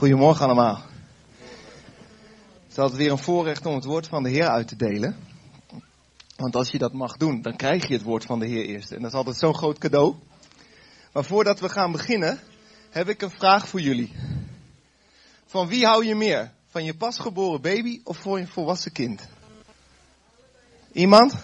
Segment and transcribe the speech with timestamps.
[0.00, 0.82] Goedemorgen allemaal.
[1.36, 5.16] Het is altijd weer een voorrecht om het woord van de Heer uit te delen.
[6.36, 8.90] Want als je dat mag doen, dan krijg je het woord van de Heer eerst.
[8.90, 10.14] En dat is altijd zo'n groot cadeau.
[11.12, 12.40] Maar voordat we gaan beginnen,
[12.90, 14.12] heb ik een vraag voor jullie.
[15.46, 16.52] Van wie hou je meer?
[16.68, 19.28] Van je pasgeboren baby of voor je volwassen kind?
[20.92, 21.34] Iemand?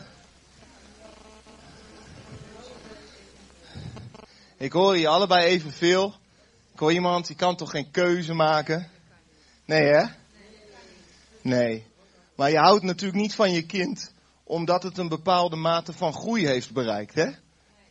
[4.57, 6.15] Ik hoor je allebei evenveel.
[6.77, 8.89] Ik hoor iemand, die kan toch geen keuze maken?
[9.65, 10.05] Nee hè?
[11.43, 11.87] Nee.
[12.35, 14.13] Maar je houdt natuurlijk niet van je kind
[14.45, 17.31] omdat het een bepaalde mate van groei heeft bereikt hè?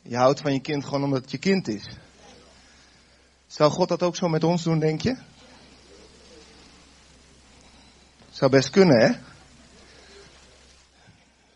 [0.02, 1.84] Je houdt van je kind gewoon omdat het je kind is.
[3.48, 5.17] Zou God dat ook zo met ons doen, denk je?
[8.30, 9.09] Zou best kunnen, hè?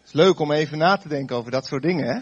[0.06, 2.20] Is leuk om even na te denken over dat soort dingen, hè?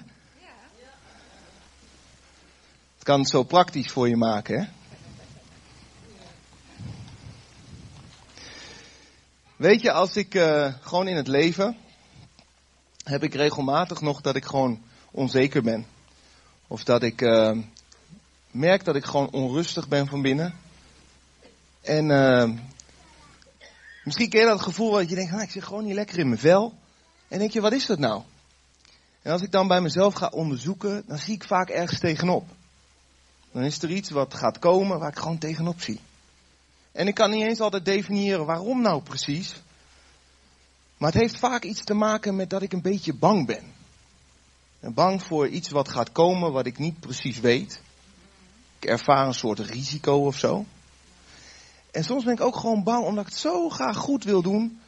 [2.93, 4.75] Het kan het zo praktisch voor je maken, hè?
[9.57, 11.77] Weet je, als ik uh, gewoon in het leven
[13.03, 15.85] heb ik regelmatig nog dat ik gewoon onzeker ben.
[16.67, 17.57] Of dat ik uh,
[18.51, 20.53] merk dat ik gewoon onrustig ben van binnen.
[21.81, 22.49] En uh,
[24.03, 26.27] misschien ken je dat gevoel dat je denkt, ah, ik zit gewoon niet lekker in
[26.27, 26.73] mijn vel.
[27.27, 28.21] En denk je, wat is dat nou?
[29.21, 32.47] En als ik dan bij mezelf ga onderzoeken, dan zie ik vaak ergens tegenop.
[33.51, 35.99] Dan is er iets wat gaat komen waar ik gewoon tegenop zie.
[36.97, 39.61] En ik kan niet eens altijd definiëren waarom nou precies.
[40.97, 43.63] Maar het heeft vaak iets te maken met dat ik een beetje bang ben.
[44.79, 47.81] En bang voor iets wat gaat komen wat ik niet precies weet.
[48.79, 50.65] Ik ervaar een soort risico of zo.
[51.91, 54.79] En soms ben ik ook gewoon bang omdat ik het zo graag goed wil doen.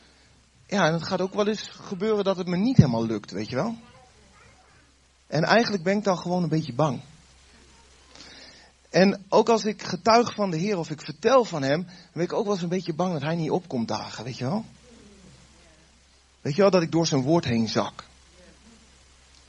[0.67, 3.49] Ja, en het gaat ook wel eens gebeuren dat het me niet helemaal lukt, weet
[3.49, 3.75] je wel.
[5.27, 7.01] En eigenlijk ben ik dan gewoon een beetje bang.
[8.89, 12.23] En ook als ik getuig van de Heer of ik vertel van Hem, dan ben
[12.23, 14.65] ik ook wel eens een beetje bang dat Hij niet opkomt dagen, weet je wel.
[16.41, 18.03] Weet je wel, dat ik door zijn woord heen zak.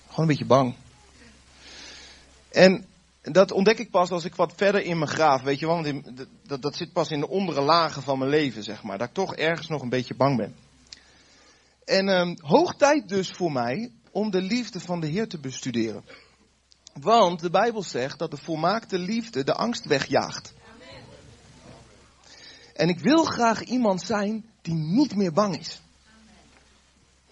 [0.06, 0.74] Gewoon een beetje bang.
[2.48, 2.86] En
[3.22, 5.82] dat ontdek ik pas als ik wat verder in me graaf, weet je wel.
[5.82, 6.02] Want
[6.46, 8.98] dat, dat zit pas in de ondere lagen van mijn leven, zeg maar.
[8.98, 10.54] Dat ik toch ergens nog een beetje bang ben.
[11.84, 16.04] En um, hoog tijd dus voor mij om de liefde van de Heer te bestuderen.
[16.92, 20.52] Want de Bijbel zegt dat de volmaakte liefde de angst wegjaagt.
[22.74, 25.80] En ik wil graag iemand zijn die niet meer bang is.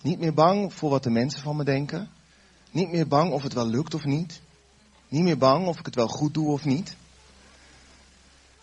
[0.00, 2.10] Niet meer bang voor wat de mensen van me denken.
[2.70, 4.40] Niet meer bang of het wel lukt of niet.
[5.08, 6.96] Niet meer bang of ik het wel goed doe of niet.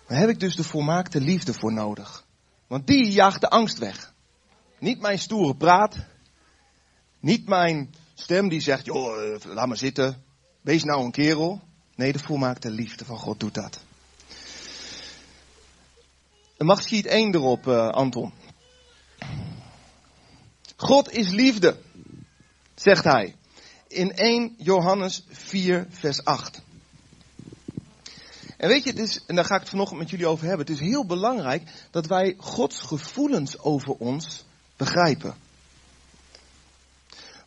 [0.07, 2.25] Daar heb ik dus de volmaakte liefde voor nodig.
[2.67, 4.13] Want die jaagt de angst weg.
[4.79, 6.05] Niet mijn stoere praat.
[7.19, 10.23] Niet mijn stem die zegt, joh, eh, laat maar zitten.
[10.65, 11.61] Wees nou een kerel.
[11.95, 13.79] Nee, de volmaakte liefde van God doet dat.
[16.57, 18.33] En mag schiet één erop, uh, Anton.
[20.75, 21.77] God is liefde,
[22.75, 23.35] zegt hij.
[23.87, 26.61] In 1 Johannes 4, vers 8.
[28.57, 30.65] En weet je, het is, en daar ga ik het vanochtend met jullie over hebben.
[30.65, 34.45] Het is heel belangrijk dat wij Gods gevoelens over ons
[34.75, 35.35] begrijpen.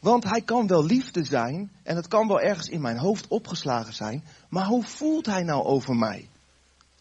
[0.00, 3.94] Want hij kan wel liefde zijn en het kan wel ergens in mijn hoofd opgeslagen
[3.94, 6.28] zijn, maar hoe voelt hij nou over mij?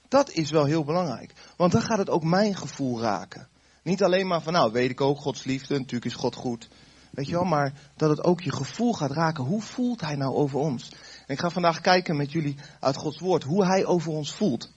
[0.07, 3.47] Dat is wel heel belangrijk, want dan gaat het ook mijn gevoel raken.
[3.83, 6.67] Niet alleen maar van, nou, weet ik ook, Gods liefde, natuurlijk is God goed.
[7.11, 9.43] Weet je wel, maar dat het ook je gevoel gaat raken.
[9.43, 10.89] Hoe voelt hij nou over ons?
[11.27, 14.71] En ik ga vandaag kijken met jullie uit Gods woord, hoe hij over ons voelt.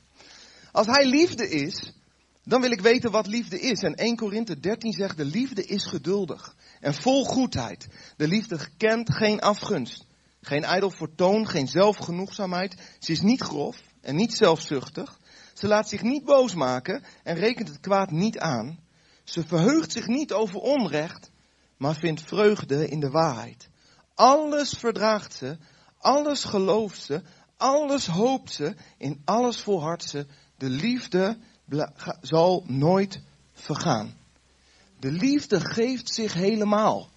[0.73, 1.93] Als hij liefde is,
[2.45, 3.83] dan wil ik weten wat liefde is.
[3.83, 7.89] En 1 Korinthe 13 zegt, de liefde is geduldig en vol goedheid.
[8.17, 10.07] De liefde kent geen afgunst,
[10.41, 12.97] geen ijdel vertoon, geen zelfgenoegzaamheid.
[12.99, 15.19] Ze is niet grof en niet zelfzuchtig.
[15.55, 18.79] Ze laat zich niet boos maken en rekent het kwaad niet aan.
[19.25, 21.31] Ze verheugt zich niet over onrecht,
[21.77, 23.69] maar vindt vreugde in de waarheid.
[24.15, 25.59] Alles verdraagt ze,
[25.99, 27.23] alles gelooft ze,
[27.57, 30.27] alles hoopt ze, in alles volhardt ze.
[30.57, 31.39] De liefde
[32.21, 33.21] zal nooit
[33.53, 34.15] vergaan.
[34.99, 37.09] De liefde geeft zich helemaal.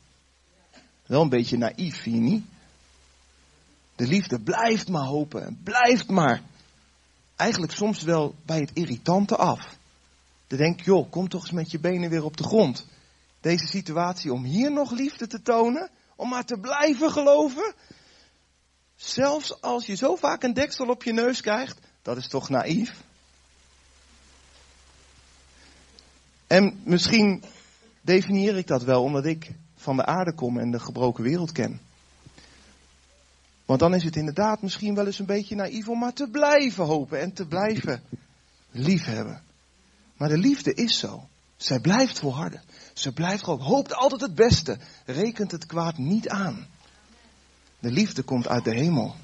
[1.06, 2.46] Wel een beetje naïef, vind je niet?
[3.96, 6.42] De liefde blijft maar hopen en blijft maar.
[7.36, 9.78] Eigenlijk soms wel bij het irritante af.
[10.48, 12.86] Dan denk ik, joh, kom toch eens met je benen weer op de grond.
[13.42, 17.74] Deze situatie om hier nog liefde te tonen, om maar te blijven geloven.
[18.96, 23.04] Zelfs als je zo vaak een deksel op je neus krijgt, dat is toch naïef?
[26.48, 27.44] En misschien
[28.02, 31.80] definieer ik dat wel omdat ik van de aarde kom en de gebroken wereld ken.
[33.66, 36.86] Want dan is het inderdaad misschien wel eens een beetje naïef om maar te blijven
[36.86, 38.04] hopen en te blijven
[38.72, 39.42] liefhebben.
[40.18, 41.28] Maar de liefde is zo.
[41.58, 42.62] Zij blijft volharden.
[42.94, 46.68] Ze blijft gewoon, hoopt altijd het beste, rekent het kwaad niet aan.
[47.80, 49.16] De liefde komt uit de hemel.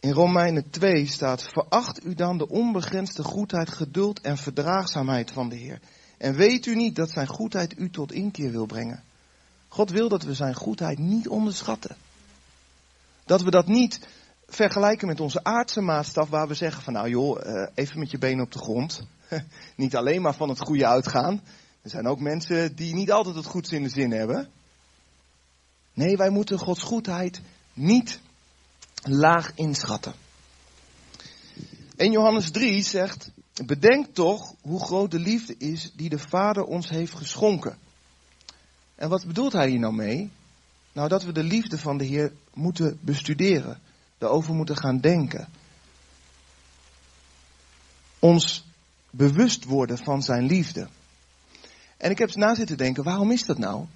[0.00, 5.56] In Romeinen 2 staat, veracht u dan de onbegrensde goedheid, geduld en verdraagzaamheid van de
[5.56, 5.80] Heer.
[6.18, 9.02] En weet u niet dat zijn goedheid u tot inkeer wil brengen.
[9.68, 11.96] God wil dat we zijn goedheid niet onderschatten.
[13.24, 14.00] Dat we dat niet
[14.46, 18.18] vergelijken met onze aardse maatstaf waar we zeggen van nou joh, eh, even met je
[18.18, 19.06] benen op de grond.
[19.76, 21.42] niet alleen maar van het goede uitgaan.
[21.82, 24.48] Er zijn ook mensen die niet altijd het goeds in de zin hebben.
[25.94, 27.40] Nee, wij moeten Gods goedheid
[27.72, 28.20] niet
[29.02, 30.14] laag inschatten.
[31.96, 33.30] En Johannes 3 zegt,
[33.64, 37.78] bedenk toch hoe groot de liefde is die de Vader ons heeft geschonken.
[38.94, 40.30] En wat bedoelt hij hier nou mee?
[40.92, 43.80] Nou, dat we de liefde van de Heer moeten bestuderen,
[44.18, 45.48] erover moeten gaan denken.
[48.18, 48.64] Ons
[49.10, 50.88] bewust worden van zijn liefde.
[51.96, 53.86] En ik heb na zitten denken, waarom is dat nou?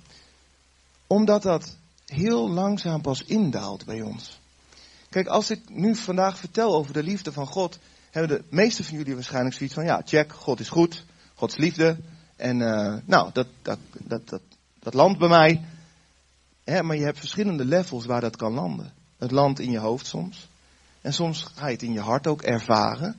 [1.07, 1.77] Omdat dat
[2.07, 4.41] heel langzaam pas indaalt bij ons.
[5.15, 7.79] Kijk, als ik nu vandaag vertel over de liefde van God,
[8.11, 11.97] hebben de meeste van jullie waarschijnlijk zoiets van, ja, check, God is goed, Gods liefde.
[12.37, 14.41] En uh, nou, dat, dat, dat, dat,
[14.79, 15.65] dat landt bij mij.
[16.65, 18.93] Hè, maar je hebt verschillende levels waar dat kan landen.
[19.19, 20.49] Het landt in je hoofd soms.
[21.01, 23.17] En soms ga je het in je hart ook ervaren.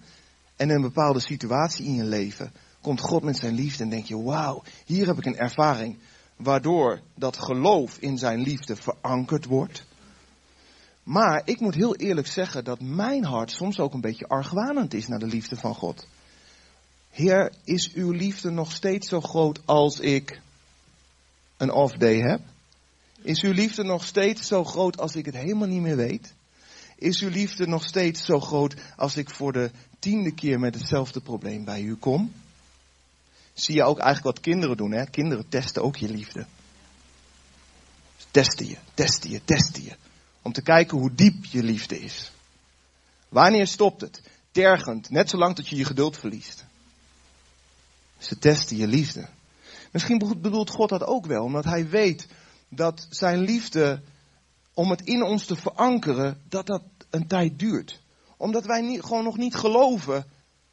[0.56, 2.52] En in een bepaalde situatie in je leven
[2.82, 5.98] komt God met zijn liefde en denk je, wauw, hier heb ik een ervaring.
[6.36, 9.86] Waardoor dat geloof in zijn liefde verankerd wordt.
[11.06, 15.08] Maar ik moet heel eerlijk zeggen dat mijn hart soms ook een beetje argwanend is
[15.08, 16.08] naar de liefde van God.
[17.10, 20.42] Heer, is uw liefde nog steeds zo groot als ik
[21.58, 22.42] een off day heb?
[23.22, 26.34] Is uw liefde nog steeds zo groot als ik het helemaal niet meer weet?
[26.96, 31.22] Is uw liefde nog steeds zo groot als ik voor de tiende keer met hetzelfde
[31.22, 32.34] probleem bij u kom?
[33.54, 35.06] Zie je ook eigenlijk wat kinderen doen, hè?
[35.06, 36.46] Kinderen testen ook je liefde.
[38.32, 39.96] Testen je, testen je, testen je.
[40.46, 42.32] Om te kijken hoe diep je liefde is.
[43.30, 44.22] Wanneer stopt het?
[44.52, 46.66] Tergend, net zolang dat je je geduld verliest.
[48.18, 49.28] Ze testen je liefde.
[49.92, 52.28] Misschien bedoelt God dat ook wel, omdat hij weet
[52.70, 54.02] dat zijn liefde,
[54.74, 58.02] om het in ons te verankeren, dat dat een tijd duurt.
[58.38, 60.26] Omdat wij gewoon nog niet geloven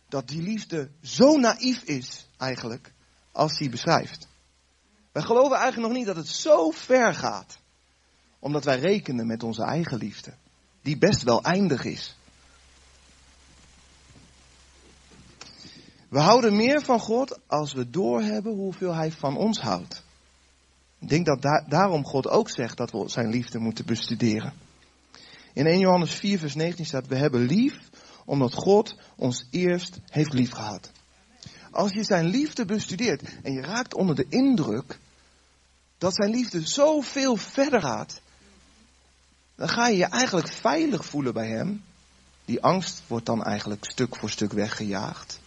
[0.08, 2.92] dat die liefde zo naïef is, eigenlijk,
[3.32, 4.28] als hij beschrijft.
[5.12, 7.60] Wij geloven eigenlijk nog niet dat het zo ver gaat.
[8.42, 10.34] Omdat wij rekenen met onze eigen liefde.
[10.80, 12.16] Die best wel eindig is.
[16.08, 20.02] We houden meer van God als we doorhebben hoeveel Hij van ons houdt.
[20.98, 24.52] Ik denk dat daarom God ook zegt dat we zijn liefde moeten bestuderen.
[25.52, 27.90] In 1 Johannes 4 vers 19 staat, we hebben lief
[28.24, 30.90] omdat God ons eerst heeft lief gehad.
[31.70, 34.98] Als je zijn liefde bestudeert en je raakt onder de indruk
[35.98, 38.20] dat zijn liefde zoveel verder gaat,
[39.54, 41.82] dan ga je je eigenlijk veilig voelen bij hem.
[42.44, 45.40] Die angst wordt dan eigenlijk stuk voor stuk weggejaagd.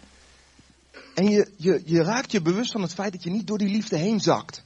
[1.13, 3.69] En je, je, je raakt je bewust van het feit dat je niet door die
[3.69, 4.63] liefde heen zakt.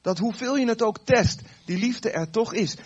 [0.00, 2.76] Dat hoeveel je het ook test, die liefde er toch is.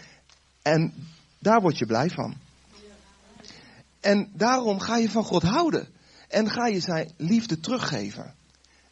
[0.62, 0.94] En
[1.38, 2.36] daar word je blij van.
[4.00, 5.88] En daarom ga je van God houden.
[6.28, 8.34] En ga je zijn liefde teruggeven.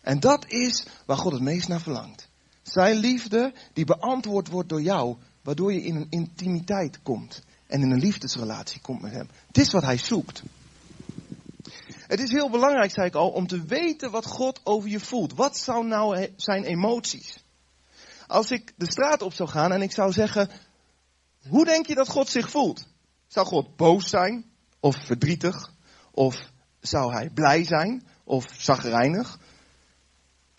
[0.01, 2.29] En dat is waar God het meest naar verlangt.
[2.63, 7.43] Zijn liefde die beantwoord wordt door jou, waardoor je in een intimiteit komt.
[7.67, 9.29] En in een liefdesrelatie komt met hem.
[9.47, 10.43] Het is wat hij zoekt.
[11.91, 15.35] Het is heel belangrijk, zei ik al, om te weten wat God over je voelt.
[15.35, 17.45] Wat zou nou zijn emoties?
[18.27, 20.51] Als ik de straat op zou gaan en ik zou zeggen,
[21.49, 22.87] hoe denk je dat God zich voelt?
[23.27, 24.45] Zou God boos zijn?
[24.81, 25.73] Of verdrietig?
[26.11, 28.07] Of zou hij blij zijn?
[28.25, 29.39] Of zagrijnig?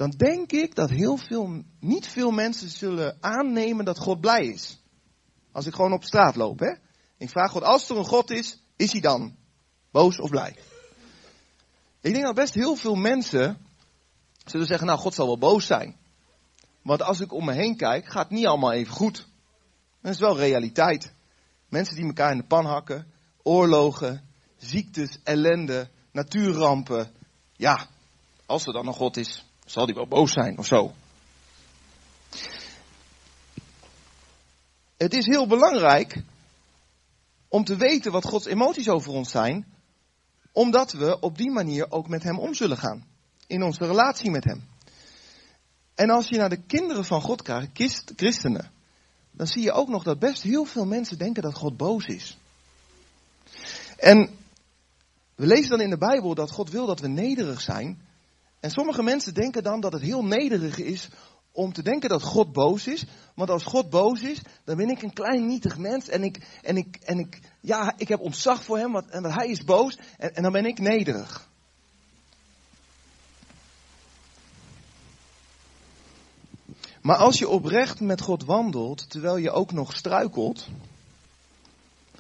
[0.01, 4.81] Dan denk ik dat heel veel, niet veel mensen zullen aannemen dat God blij is.
[5.51, 6.73] Als ik gewoon op straat loop, hè.
[7.17, 9.35] Ik vraag God, als er een God is, is hij dan
[9.91, 10.55] boos of blij?
[12.01, 13.57] Ik denk dat best heel veel mensen
[14.45, 15.97] zullen zeggen, nou, God zal wel boos zijn.
[16.81, 19.27] Want als ik om me heen kijk, gaat het niet allemaal even goed.
[20.01, 21.13] Dat is wel realiteit.
[21.69, 23.11] Mensen die elkaar in de pan hakken,
[23.43, 27.11] oorlogen, ziektes, ellende, natuurrampen.
[27.55, 27.87] Ja,
[28.45, 30.93] als er dan een God is, zal die wel boos zijn of zo.
[34.97, 36.23] Het is heel belangrijk
[37.47, 39.65] om te weten wat Gods emoties over ons zijn,
[40.51, 43.07] omdat we op die manier ook met Hem om zullen gaan.
[43.47, 44.63] In onze relatie met Hem.
[45.95, 48.71] En als je naar de kinderen van God kijkt, christenen,
[49.31, 52.37] dan zie je ook nog dat best heel veel mensen denken dat God boos is.
[53.97, 54.39] En
[55.41, 58.01] We lezen dan in de Bijbel dat God wil dat we nederig zijn.
[58.61, 61.09] En sommige mensen denken dan dat het heel nederig is
[61.51, 63.05] om te denken dat God boos is.
[63.35, 66.09] Want als God boos is, dan ben ik een klein nietig mens.
[66.09, 69.47] En ik, en ik, en ik, ja, ik heb ontzag voor hem, want, en hij
[69.47, 69.97] is boos.
[70.17, 71.49] En, en dan ben ik nederig.
[77.01, 80.67] Maar als je oprecht met God wandelt, terwijl je ook nog struikelt,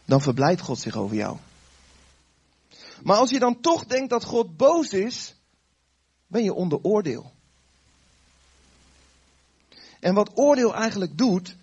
[0.05, 1.37] dan verblijdt God zich over jou.
[3.03, 5.35] Maar als je dan toch denkt dat God boos is,
[6.31, 7.31] ben je onder oordeel.
[9.99, 11.55] En wat oordeel eigenlijk doet,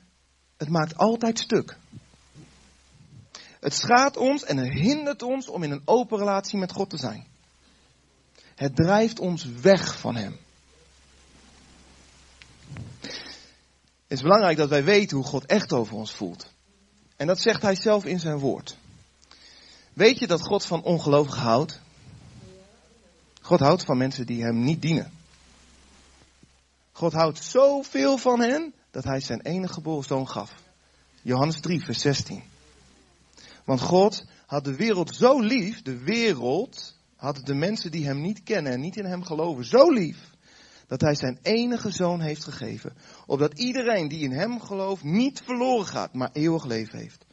[0.56, 1.76] het maakt altijd stuk.
[3.60, 6.96] Het schaadt ons en het hindert ons om in een open relatie met God te
[6.96, 7.26] zijn.
[8.54, 10.36] Het drijft ons weg van Hem.
[14.06, 16.52] Het is belangrijk dat wij weten hoe God echt over ons voelt.
[17.16, 18.76] En dat zegt Hij zelf in zijn woord.
[19.92, 21.80] Weet je dat God van ongelovigen houdt?
[23.48, 25.12] God houdt van mensen die Hem niet dienen.
[26.92, 30.54] God houdt zoveel van hen dat hij zijn enige geboren zoon gaf.
[31.22, 32.42] Johannes 3, vers 16.
[33.64, 38.42] Want God had de wereld zo lief, de wereld had de mensen die hem niet
[38.42, 40.30] kennen en niet in hem geloven zo lief,
[40.86, 45.86] dat hij zijn enige zoon heeft gegeven, opdat iedereen die in hem gelooft niet verloren
[45.86, 47.24] gaat, maar eeuwig leven heeft.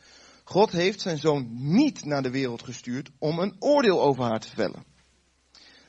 [0.44, 4.50] God heeft zijn zoon niet naar de wereld gestuurd om een oordeel over haar te
[4.50, 4.94] vellen,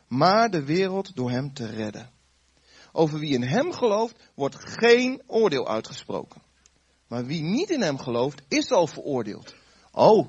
[0.09, 2.11] maar de wereld door hem te redden.
[2.93, 6.41] Over wie in hem gelooft, wordt geen oordeel uitgesproken.
[7.07, 9.55] Maar wie niet in hem gelooft, is al veroordeeld.
[9.93, 10.29] Oh,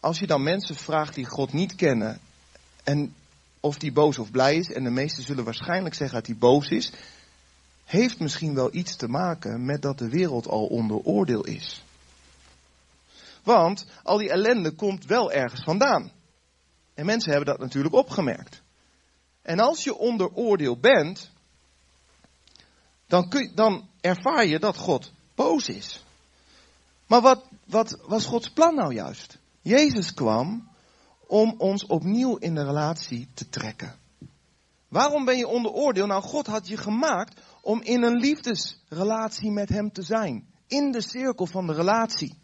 [0.00, 2.20] als je dan mensen vraagt die God niet kennen,
[2.84, 3.14] en
[3.60, 6.68] of die boos of blij is, en de meesten zullen waarschijnlijk zeggen dat hij boos
[6.68, 6.92] is,
[7.84, 11.84] heeft misschien wel iets te maken met dat de wereld al onder oordeel is.
[13.42, 16.10] Want al die ellende komt wel ergens vandaan.
[16.98, 18.62] En mensen hebben dat natuurlijk opgemerkt.
[19.42, 21.30] En als je onder oordeel bent,
[23.06, 26.04] dan, kun, dan ervaar je dat God boos is.
[27.06, 29.38] Maar wat, wat was Gods plan nou juist?
[29.60, 30.68] Jezus kwam
[31.26, 33.98] om ons opnieuw in de relatie te trekken.
[34.88, 36.06] Waarom ben je onder oordeel?
[36.06, 40.48] Nou, God had je gemaakt om in een liefdesrelatie met Hem te zijn.
[40.66, 42.38] In de cirkel van de relatie.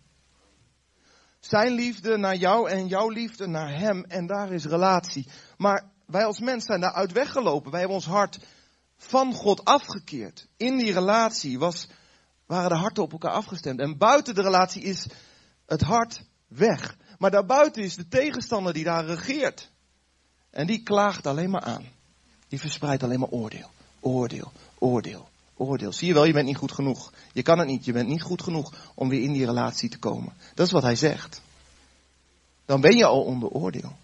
[1.49, 5.29] Zijn liefde naar jou en jouw liefde naar Hem en daar is relatie.
[5.57, 7.71] Maar wij als mens zijn daaruit weggelopen.
[7.71, 8.39] Wij hebben ons hart
[8.97, 10.49] van God afgekeerd.
[10.57, 11.89] In die relatie was,
[12.47, 13.81] waren de harten op elkaar afgestemd.
[13.81, 15.07] En buiten de relatie is
[15.67, 16.97] het hart weg.
[17.19, 19.71] Maar daarbuiten is de tegenstander die daar regeert.
[20.51, 21.85] En die klaagt alleen maar aan.
[22.49, 23.71] Die verspreidt alleen maar oordeel.
[24.01, 25.93] Oordeel, oordeel, oordeel.
[25.93, 27.13] Zie je wel, je bent niet goed genoeg.
[27.33, 27.85] Je kan het niet.
[27.85, 30.33] Je bent niet goed genoeg om weer in die relatie te komen.
[30.55, 31.43] Dat is wat hij zegt.
[32.65, 33.97] Dan ben je al onder oordeel.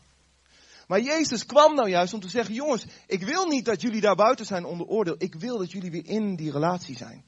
[0.86, 4.16] Maar Jezus kwam nou juist om te zeggen, jongens, ik wil niet dat jullie daar
[4.16, 5.14] buiten zijn onder oordeel.
[5.18, 7.24] Ik wil dat jullie weer in die relatie zijn.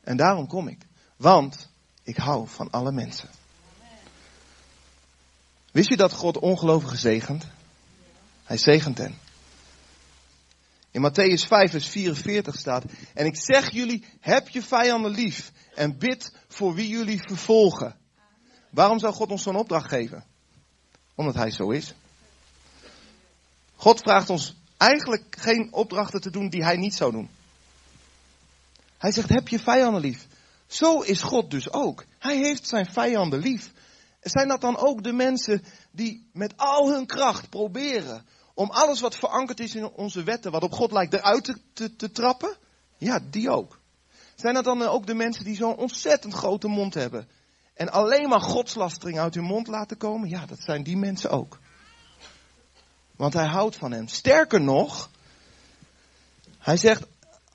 [0.00, 0.86] En daarom kom ik.
[1.16, 1.68] Want
[2.02, 3.28] ik hou van alle mensen.
[5.72, 7.46] Wist je dat God ongelovigen zegent?
[8.44, 9.18] Hij zegent hen.
[10.90, 15.98] In Matthäus 5, vers 44 staat: En ik zeg jullie, heb je vijanden lief en
[15.98, 17.96] bid voor wie jullie vervolgen.
[18.70, 20.24] Waarom zou God ons zo'n opdracht geven?
[21.14, 21.94] Omdat hij zo is.
[23.74, 27.30] God vraagt ons eigenlijk geen opdrachten te doen die hij niet zou doen.
[28.98, 30.26] Hij zegt, heb je vijanden lief.
[30.66, 32.04] Zo is God dus ook.
[32.18, 33.72] Hij heeft zijn vijanden lief.
[34.20, 39.16] Zijn dat dan ook de mensen die met al hun kracht proberen om alles wat
[39.16, 42.56] verankerd is in onze wetten, wat op God lijkt, eruit te, te, te trappen?
[42.96, 43.78] Ja, die ook.
[44.34, 47.28] Zijn dat dan ook de mensen die zo'n ontzettend grote mond hebben
[47.74, 50.28] en alleen maar godslastering uit hun mond laten komen?
[50.28, 51.58] Ja, dat zijn die mensen ook.
[53.16, 54.08] Want hij houdt van hem.
[54.08, 55.10] Sterker nog,
[56.58, 57.06] hij zegt,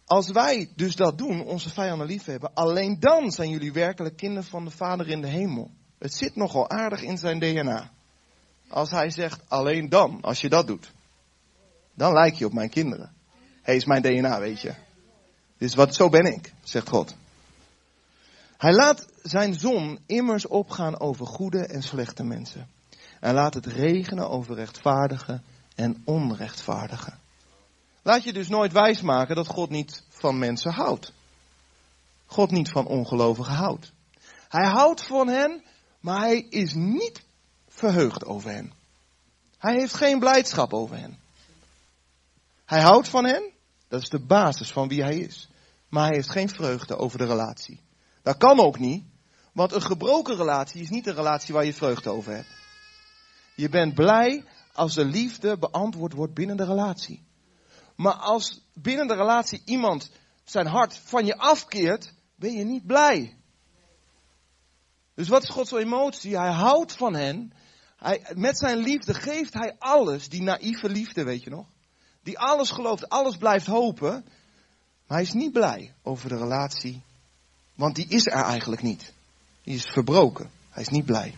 [0.06, 4.50] als wij dus dat doen, onze vijanden lief hebben, alleen dan zijn jullie werkelijk kinderen
[4.50, 5.72] van de Vader in de hemel.
[6.00, 7.92] Het zit nogal aardig in zijn DNA.
[8.76, 10.92] Als hij zegt, alleen dan, als je dat doet,
[11.94, 13.14] dan lijk je op mijn kinderen.
[13.62, 14.74] Hij is mijn DNA, weet je.
[15.58, 17.16] Dus wat, zo ben ik, zegt God.
[18.58, 22.70] Hij laat zijn zon immers opgaan over goede en slechte mensen.
[23.20, 25.44] En laat het regenen over rechtvaardigen
[25.76, 27.20] en onrechtvaardigen.
[28.02, 31.14] Laat je dus nooit wijsmaken dat God niet van mensen houdt.
[32.26, 33.92] God niet van ongelovigen houdt.
[34.50, 35.64] Hij houdt van hen,
[36.00, 37.25] maar hij is niet
[37.76, 38.74] verheugd over hen.
[39.58, 41.20] Hij heeft geen blijdschap over hen.
[42.66, 43.52] Hij houdt van hen,
[43.88, 45.50] dat is de basis van wie hij is.
[45.90, 47.82] Maar hij heeft geen vreugde over de relatie.
[48.22, 49.04] Dat kan ook niet,
[49.52, 52.50] want een gebroken relatie is niet een relatie waar je vreugde over hebt.
[53.56, 57.24] Je bent blij als de liefde beantwoord wordt binnen de relatie.
[57.96, 60.12] Maar als binnen de relatie iemand
[60.44, 63.38] zijn hart van je afkeert, ben je niet blij.
[65.16, 66.38] Dus wat is Gods emotie?
[66.38, 67.54] Hij houdt van hen.
[68.06, 71.66] Hij, met zijn liefde geeft hij alles, die naïeve liefde, weet je nog?
[72.24, 74.26] Die alles gelooft, alles blijft hopen.
[75.08, 77.02] Maar hij is niet blij over de relatie,
[77.74, 79.14] want die is er eigenlijk niet.
[79.64, 80.50] Die is verbroken.
[80.70, 81.36] Hij is niet blij.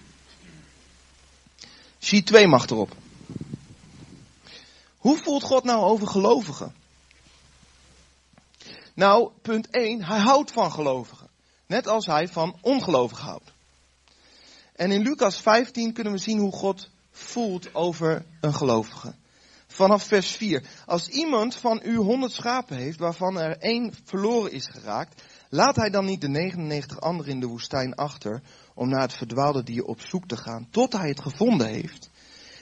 [1.99, 2.95] Sheet 2 mag erop.
[4.97, 6.75] Hoe voelt God nou over gelovigen?
[8.93, 11.27] Nou, punt 1, hij houdt van gelovigen.
[11.65, 13.51] Net als hij van ongelovigen houdt.
[14.77, 19.13] En in Lucas 15 kunnen we zien hoe God voelt over een gelovige.
[19.67, 20.63] Vanaf vers 4.
[20.85, 25.89] Als iemand van u honderd schapen heeft, waarvan er één verloren is geraakt, laat hij
[25.89, 28.41] dan niet de 99 anderen in de woestijn achter,
[28.73, 32.09] om naar het verdwaalde dier op zoek te gaan, tot hij het gevonden heeft.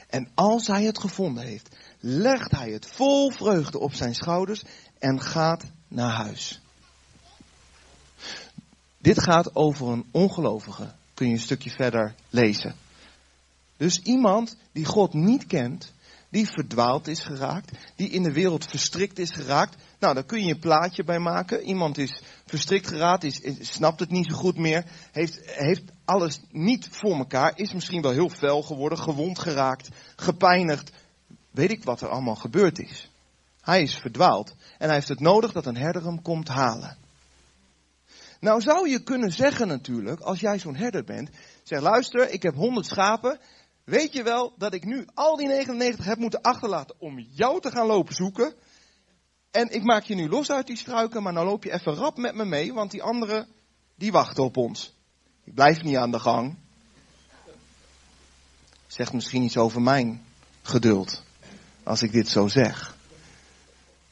[0.07, 4.63] En als hij het gevonden heeft, legt hij het vol vreugde op zijn schouders
[4.99, 6.61] en gaat naar huis.
[8.97, 12.75] Dit gaat over een ongelovige, kun je een stukje verder lezen.
[13.77, 15.93] Dus iemand die God niet kent,
[16.29, 19.75] die verdwaald is geraakt, die in de wereld verstrikt is geraakt.
[19.99, 21.61] Nou, daar kun je een plaatje bij maken.
[21.61, 26.87] Iemand is verstrikt geraakt, is, snapt het niet zo goed meer, heeft, heeft alles niet
[26.91, 30.91] voor elkaar, is misschien wel heel fel geworden, gewond geraakt, gepijnigd.
[31.51, 33.09] Weet ik wat er allemaal gebeurd is.
[33.61, 36.97] Hij is verdwaald en hij heeft het nodig dat een herder hem komt halen.
[38.39, 41.29] Nou zou je kunnen zeggen natuurlijk, als jij zo'n herder bent,
[41.63, 43.39] zeg luister, ik heb honderd schapen,
[43.83, 47.71] weet je wel dat ik nu al die 99 heb moeten achterlaten om jou te
[47.71, 48.53] gaan lopen zoeken?
[49.51, 52.17] En ik maak je nu los uit die struiken, maar nou loop je even rap
[52.17, 53.47] met me mee, want die anderen,
[53.95, 54.95] die wachten op ons.
[55.43, 56.57] Ik blijf niet aan de gang.
[58.87, 60.25] Zegt misschien iets over mijn
[60.61, 61.23] geduld,
[61.83, 62.95] als ik dit zo zeg.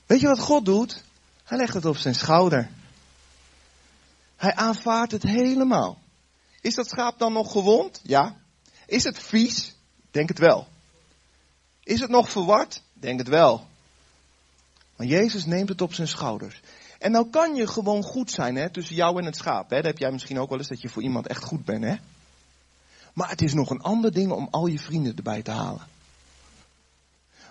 [0.06, 1.04] Weet je wat God doet?
[1.44, 2.70] Hij legt het op zijn schouder.
[4.44, 5.98] Hij aanvaardt het helemaal.
[6.62, 8.00] Is dat schaap dan nog gewond?
[8.04, 8.36] Ja.
[8.86, 9.76] Is het vies?
[10.12, 10.68] Denk het wel.
[11.84, 12.82] Is het nog verward?
[12.94, 13.68] Denk het wel.
[14.96, 16.62] Maar Jezus neemt het op zijn schouders.
[17.00, 19.70] En nou kan je gewoon goed zijn hè, tussen jou en het schaap.
[19.70, 19.76] Hè.
[19.76, 21.84] Dat heb jij misschien ook wel eens dat je voor iemand echt goed bent.
[21.84, 21.96] Hè.
[23.14, 25.88] Maar het is nog een ander ding om al je vrienden erbij te halen.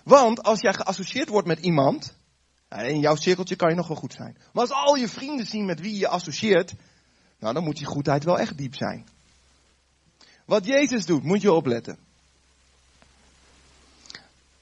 [0.03, 2.15] Want als jij geassocieerd wordt met iemand,
[2.81, 4.37] in jouw cirkeltje kan je nog wel goed zijn.
[4.53, 6.73] Maar als al je vrienden zien met wie je associeert,
[7.39, 9.07] nou dan moet die goedheid wel echt diep zijn.
[10.45, 11.97] Wat Jezus doet, moet je opletten.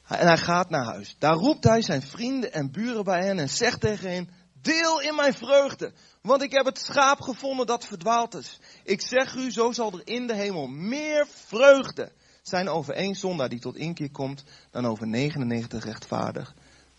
[0.07, 1.15] En hij gaat naar huis.
[1.19, 4.29] Daar roept hij zijn vrienden en buren bij hen en zegt tegen hen,
[4.61, 8.59] deel in mijn vreugde, want ik heb het schaap gevonden dat verdwaald is.
[8.83, 13.49] Ik zeg u, zo zal er in de hemel meer vreugde zijn over één zondaar
[13.49, 16.53] die tot inkeer komt, dan over 99 rechtvaardig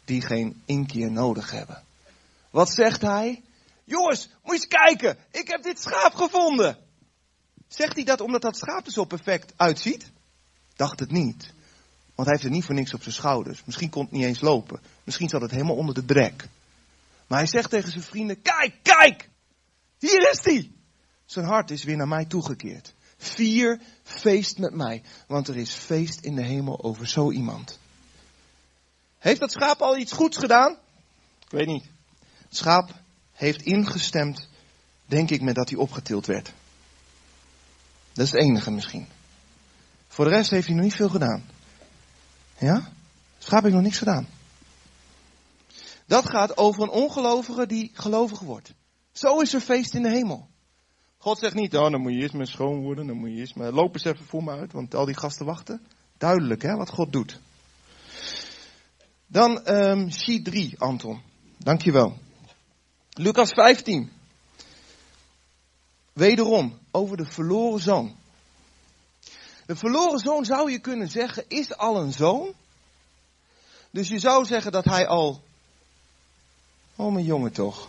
[0.04, 1.82] die geen inkeer nodig hebben.
[2.50, 3.42] Wat zegt hij?
[3.84, 6.78] Jongens, moet je eens kijken, ik heb dit schaap gevonden.
[7.68, 10.10] Zegt hij dat omdat dat schaap er zo perfect uitziet?
[10.76, 11.52] Dacht het niet.
[12.14, 13.64] Want hij heeft het niet voor niks op zijn schouders.
[13.64, 14.80] Misschien kon het niet eens lopen.
[15.04, 16.48] Misschien zat het helemaal onder de drek.
[17.26, 19.28] Maar hij zegt tegen zijn vrienden, kijk, kijk!
[19.98, 20.70] Hier is hij!
[21.24, 22.94] Zijn hart is weer naar mij toegekeerd.
[23.16, 27.78] Vier feest met mij, want er is feest in de hemel over zo iemand.
[29.22, 30.72] Heeft dat schaap al iets goeds gedaan?
[31.44, 31.84] Ik weet niet.
[32.48, 32.90] Het schaap
[33.32, 34.48] heeft ingestemd,
[35.06, 36.52] denk ik, met dat hij opgetild werd.
[38.12, 39.06] Dat is het enige misschien.
[40.08, 41.44] Voor de rest heeft hij nog niet veel gedaan.
[42.58, 42.74] Ja?
[43.34, 44.28] Het schaap heeft nog niks gedaan.
[46.06, 48.72] Dat gaat over een ongelovige die gelovig wordt.
[49.12, 50.48] Zo is er feest in de hemel.
[51.18, 53.54] God zegt niet, oh, dan moet je eerst maar schoon worden, dan moet je eerst
[53.54, 55.86] maar, loop eens even voor me uit, want al die gasten wachten.
[56.18, 57.40] Duidelijk, hè, wat God doet.
[59.32, 61.22] Dan um, sheet 3, Anton.
[61.56, 62.18] Dankjewel.
[63.10, 64.12] Lucas 15.
[66.12, 68.16] Wederom, over de verloren zoon.
[69.66, 72.52] De verloren zoon zou je kunnen zeggen, is al een zoon.
[73.90, 75.42] Dus je zou zeggen dat hij al.
[76.96, 77.88] Oh, mijn jongen toch.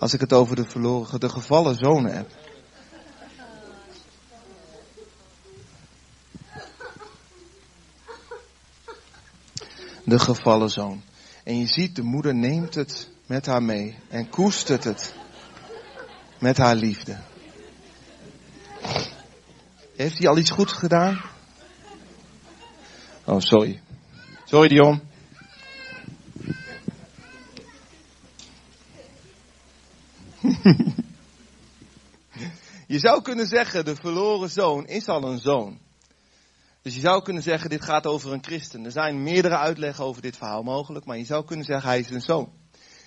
[0.00, 2.30] Als ik het over de verloren, de gevallen zonen heb.
[10.04, 11.02] De gevallen zoon.
[11.44, 15.14] En je ziet, de moeder neemt het met haar mee en koestert het
[16.38, 17.18] met haar liefde.
[19.96, 21.20] Heeft hij al iets goeds gedaan?
[23.24, 23.80] Oh, sorry.
[24.44, 25.09] Sorry, Dion.
[32.86, 35.78] je zou kunnen zeggen, de verloren zoon is al een zoon.
[36.82, 38.84] Dus je zou kunnen zeggen, dit gaat over een christen.
[38.84, 42.10] Er zijn meerdere uitleggen over dit verhaal mogelijk, maar je zou kunnen zeggen, hij is
[42.10, 42.52] een zoon.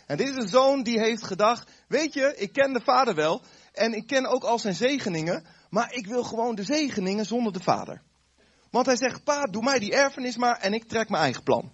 [0.05, 3.41] En dit is een zoon die heeft gedacht, weet je, ik ken de vader wel
[3.73, 7.59] en ik ken ook al zijn zegeningen, maar ik wil gewoon de zegeningen zonder de
[7.59, 8.01] vader.
[8.69, 11.71] Want hij zegt, pa, doe mij die erfenis maar en ik trek mijn eigen plan.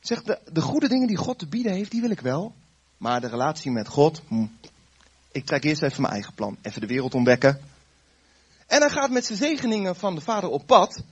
[0.00, 2.54] Zegt, de, de goede dingen die God te bieden heeft, die wil ik wel.
[2.98, 4.46] Maar de relatie met God, hm,
[5.32, 6.56] ik trek eerst even mijn eigen plan.
[6.62, 7.60] Even de wereld ontdekken.
[8.66, 11.02] En hij gaat met zijn zegeningen van de vader op pad.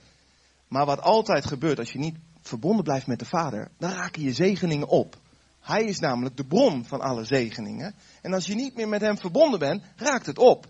[0.67, 4.33] Maar wat altijd gebeurt als je niet verbonden blijft met de vader, dan raken je
[4.33, 5.17] zegeningen op.
[5.59, 7.95] Hij is namelijk de bron van alle zegeningen.
[8.21, 10.67] En als je niet meer met hem verbonden bent, raakt het op.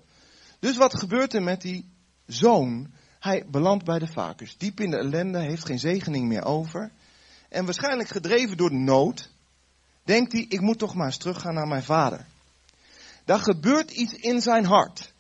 [0.60, 1.86] Dus wat gebeurt er met die
[2.26, 2.92] zoon?
[3.20, 4.58] Hij belandt bij de vakers.
[4.58, 6.92] Diep in de ellende, heeft geen zegening meer over.
[7.50, 9.30] En waarschijnlijk gedreven door de nood,
[10.08, 12.26] denkt hij, ik moet toch maar eens teruggaan naar mijn vader.
[13.26, 15.14] Daar gebeurt iets in zijn hart.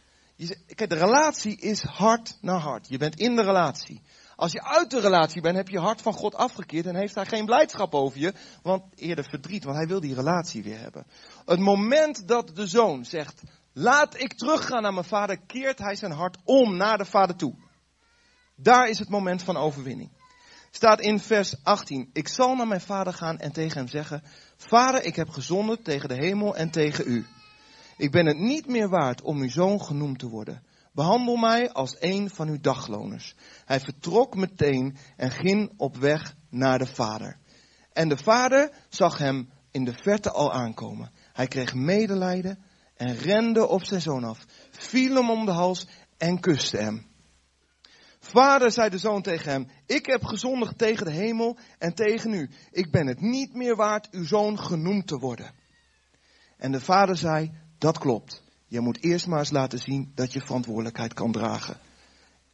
[0.76, 2.88] Kijk, de relatie is hart naar hart.
[2.88, 4.02] Je bent in de relatie.
[4.36, 7.26] Als je uit de relatie bent, heb je hart van God afgekeerd en heeft hij
[7.26, 11.08] geen blijdschap over je, want eerder verdriet, want hij wil die relatie weer hebben.
[11.46, 13.42] Het moment dat de zoon zegt,
[13.74, 17.56] laat ik teruggaan naar mijn vader, keert hij zijn hart om naar de vader toe.
[18.56, 20.12] Daar is het moment van overwinning.
[20.78, 24.24] Staat in vers 18, ik zal naar mijn vader gaan en tegen hem zeggen,
[24.58, 27.26] vader, ik heb gezonden tegen de hemel en tegen u.
[27.98, 30.64] Ik ben het niet meer waard om uw zoon genoemd te worden.
[30.92, 33.36] Behandel mij als een van uw dagloners.
[33.66, 37.38] Hij vertrok meteen en ging op weg naar de vader.
[37.94, 41.12] En de vader zag hem in de verte al aankomen.
[41.34, 42.60] Hij kreeg medelijden
[42.96, 45.88] en rende op zijn zoon af, viel hem om de hals
[46.18, 47.06] en kuste hem.
[48.28, 52.50] Vader, zei de zoon tegen hem, ik heb gezondigd tegen de hemel en tegen u.
[52.72, 55.52] Ik ben het niet meer waard uw zoon genoemd te worden.
[56.58, 58.44] En de vader zei, dat klopt.
[58.68, 61.78] Je moet eerst maar eens laten zien dat je verantwoordelijkheid kan dragen.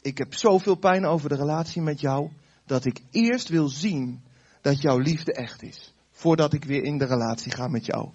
[0.02, 2.30] Ik heb zoveel pijn over de relatie met jou,
[2.66, 4.24] dat ik eerst wil zien
[4.62, 5.94] dat jouw liefde echt is.
[6.12, 8.10] Voordat ik weer in de relatie ga met jou.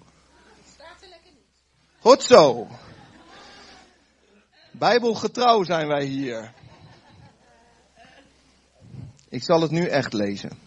[1.99, 2.67] Goed zo.
[4.71, 6.53] Bijbelgetrouw zijn wij hier.
[9.29, 10.57] Ik zal het nu echt lezen.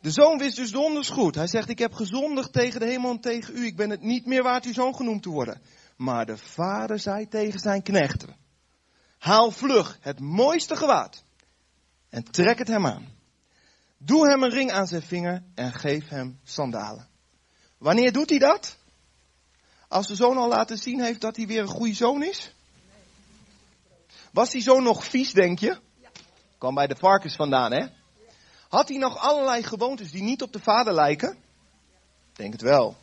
[0.00, 1.34] De zoon wist dus donders goed.
[1.34, 3.66] Hij zegt, ik heb gezondigd tegen de hemel en tegen u.
[3.66, 5.60] Ik ben het niet meer waard uw zoon genoemd te worden.
[5.96, 8.36] Maar de vader zei tegen zijn knechten,
[9.18, 11.24] haal vlug het mooiste gewaad
[12.08, 13.08] en trek het hem aan.
[13.98, 17.08] Doe hem een ring aan zijn vinger en geef hem sandalen.
[17.78, 18.78] Wanneer doet hij dat?
[19.88, 22.54] Als de zoon al laten zien heeft dat hij weer een goede zoon is?
[24.32, 25.78] Was die zoon nog vies, denk je?
[26.60, 27.86] Kwam bij de varkens vandaan, hè?
[28.68, 31.36] Had hij nog allerlei gewoontes die niet op de vader lijken?
[32.32, 32.96] Denk het wel.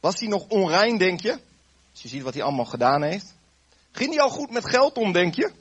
[0.00, 1.32] Was hij nog onrein, denk je?
[1.92, 3.34] Als je ziet wat hij allemaal gedaan heeft.
[3.92, 5.52] Ging hij al goed met geld om, denk je?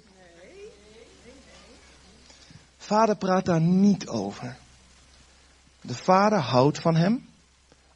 [2.77, 4.57] Vader praat daar niet over.
[5.81, 7.29] De vader houdt van hem.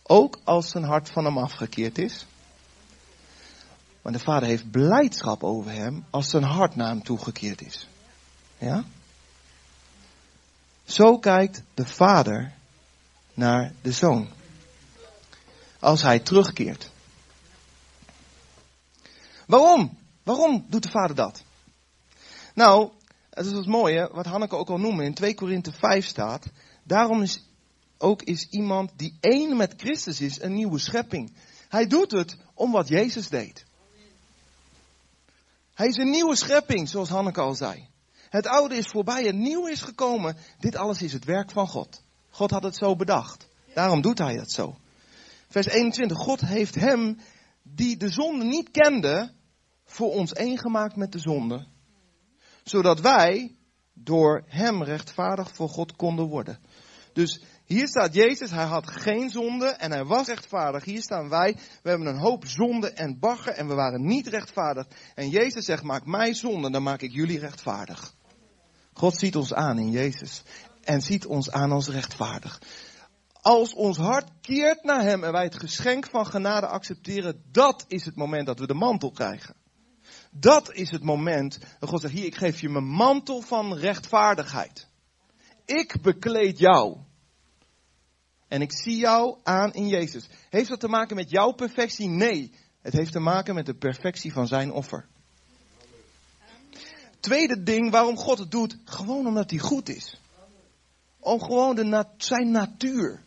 [0.03, 2.25] Ook als zijn hart van hem afgekeerd is.
[4.01, 7.87] Maar de vader heeft blijdschap over hem als zijn hart naar hem toegekeerd is.
[8.57, 8.83] Ja?
[10.85, 12.53] Zo kijkt de vader
[13.33, 14.27] naar de zoon.
[15.79, 16.91] Als hij terugkeert.
[19.45, 19.97] Waarom?
[20.23, 21.43] Waarom doet de vader dat?
[22.53, 22.91] Nou,
[23.29, 26.45] het is het mooie, wat Hanneke ook al noemde, in 2 Korinthe 5 staat.
[26.83, 27.43] Daarom is
[27.97, 31.33] ook is iemand die één met Christus is, een nieuwe schepping.
[31.69, 33.65] Hij doet het om wat Jezus deed.
[35.73, 37.87] Hij is een nieuwe schepping, zoals Hanneke al zei.
[38.29, 40.37] Het oude is voorbij, het nieuwe is gekomen.
[40.59, 42.03] Dit alles is het werk van God.
[42.29, 43.47] God had het zo bedacht.
[43.73, 44.77] Daarom doet hij het zo.
[45.49, 46.17] Vers 21.
[46.17, 47.17] God heeft hem
[47.63, 49.31] die de zonde niet kende,
[49.85, 51.65] voor ons één gemaakt met de zonde.
[52.63, 53.55] Zodat wij
[53.93, 56.59] door hem rechtvaardig voor God konden worden.
[57.13, 60.83] Dus hier staat Jezus, hij had geen zonde en hij was rechtvaardig.
[60.83, 64.87] Hier staan wij, we hebben een hoop zonde en bagger en we waren niet rechtvaardig.
[65.15, 68.15] En Jezus zegt, maak mij zonde, dan maak ik jullie rechtvaardig.
[68.97, 70.43] God ziet ons aan in Jezus
[70.83, 72.61] en ziet ons aan als rechtvaardig.
[73.41, 78.05] Als ons hart keert naar Hem en wij het geschenk van genade accepteren, dat is
[78.05, 79.55] het moment dat we de mantel krijgen.
[80.31, 84.87] Dat is het moment dat God zegt, hier, ik geef je mijn mantel van rechtvaardigheid.
[85.65, 86.97] Ik bekleed jou.
[88.47, 90.29] En ik zie jou aan in Jezus.
[90.49, 92.07] Heeft dat te maken met jouw perfectie?
[92.07, 92.53] Nee.
[92.81, 95.07] Het heeft te maken met de perfectie van zijn offer.
[97.27, 100.19] Tweede ding waarom God het doet, gewoon omdat hij goed is.
[101.19, 103.23] Om gewoon de zijn natuur.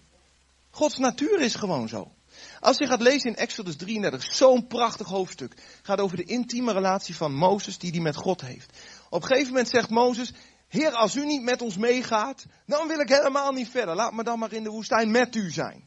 [0.71, 2.13] Gods natuur is gewoon zo.
[2.61, 7.17] Als je gaat lezen in Exodus 33, zo'n prachtig hoofdstuk, gaat over de intieme relatie
[7.17, 8.79] van Mozes die hij met God heeft.
[9.11, 10.33] Op een gegeven moment zegt Mozes,
[10.69, 13.95] Heer, als u niet met ons meegaat, dan wil ik helemaal niet verder.
[13.95, 15.85] Laat me dan maar in de woestijn met u zijn.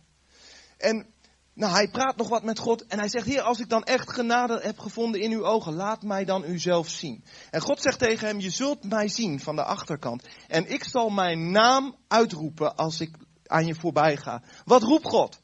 [0.78, 1.12] En
[1.53, 4.11] nou, hij praat nog wat met God en hij zegt, Heer, als ik dan echt
[4.11, 7.23] genade heb gevonden in uw ogen, laat mij dan u zelf zien.
[7.49, 10.23] En God zegt tegen hem, je zult mij zien van de achterkant.
[10.47, 14.43] En ik zal mijn naam uitroepen als ik aan je voorbij ga.
[14.65, 15.41] Wat roept God?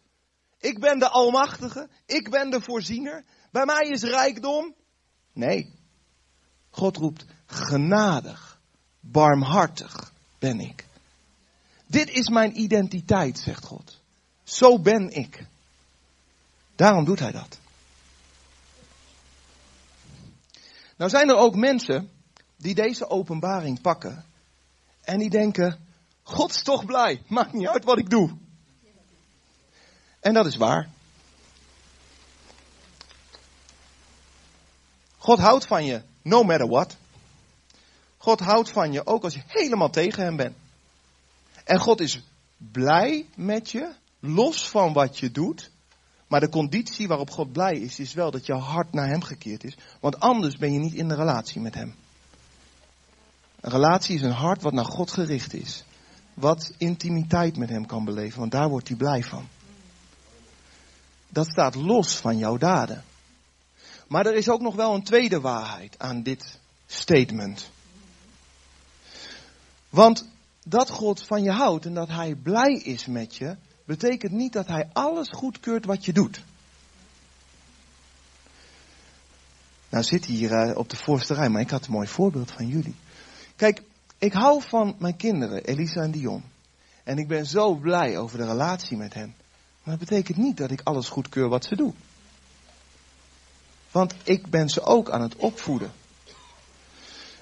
[0.59, 4.75] Ik ben de Almachtige, ik ben de Voorziener, bij mij is rijkdom.
[5.33, 5.73] Nee,
[6.69, 8.61] God roept genadig,
[8.99, 10.85] barmhartig ben ik.
[11.87, 14.01] Dit is mijn identiteit, zegt God.
[14.43, 15.47] Zo ben ik.
[16.79, 17.59] Daarom doet hij dat.
[20.95, 22.09] Nou zijn er ook mensen
[22.57, 24.25] die deze openbaring pakken
[25.01, 25.79] en die denken,
[26.23, 28.37] God is toch blij, maakt niet uit wat ik doe.
[30.19, 30.89] En dat is waar.
[35.17, 36.97] God houdt van je, no matter what.
[38.17, 40.55] God houdt van je ook als je helemaal tegen hem bent.
[41.63, 42.21] En God is
[42.57, 45.71] blij met je, los van wat je doet.
[46.29, 49.63] Maar de conditie waarop God blij is, is wel dat je hart naar hem gekeerd
[49.63, 49.77] is.
[49.99, 51.95] Want anders ben je niet in de relatie met hem.
[53.59, 55.83] Een relatie is een hart wat naar God gericht is.
[56.33, 59.47] Wat intimiteit met hem kan beleven, want daar wordt hij blij van.
[61.29, 63.03] Dat staat los van jouw daden.
[64.07, 67.71] Maar er is ook nog wel een tweede waarheid aan dit statement.
[69.89, 70.27] Want
[70.63, 73.55] dat God van je houdt en dat hij blij is met je,
[73.89, 76.43] betekent niet dat hij alles goedkeurt wat je doet.
[79.89, 82.51] Nou zit hij hier eh, op de voorste rij, maar ik had een mooi voorbeeld
[82.51, 82.95] van jullie.
[83.55, 83.81] Kijk,
[84.17, 86.43] ik hou van mijn kinderen, Elisa en Dion.
[87.03, 89.35] En ik ben zo blij over de relatie met hen.
[89.83, 91.95] Maar dat betekent niet dat ik alles goedkeur wat ze doen.
[93.91, 95.91] Want ik ben ze ook aan het opvoeden.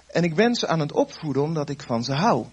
[0.07, 2.45] En ik ben ze aan het opvoeden omdat ik van ze hou.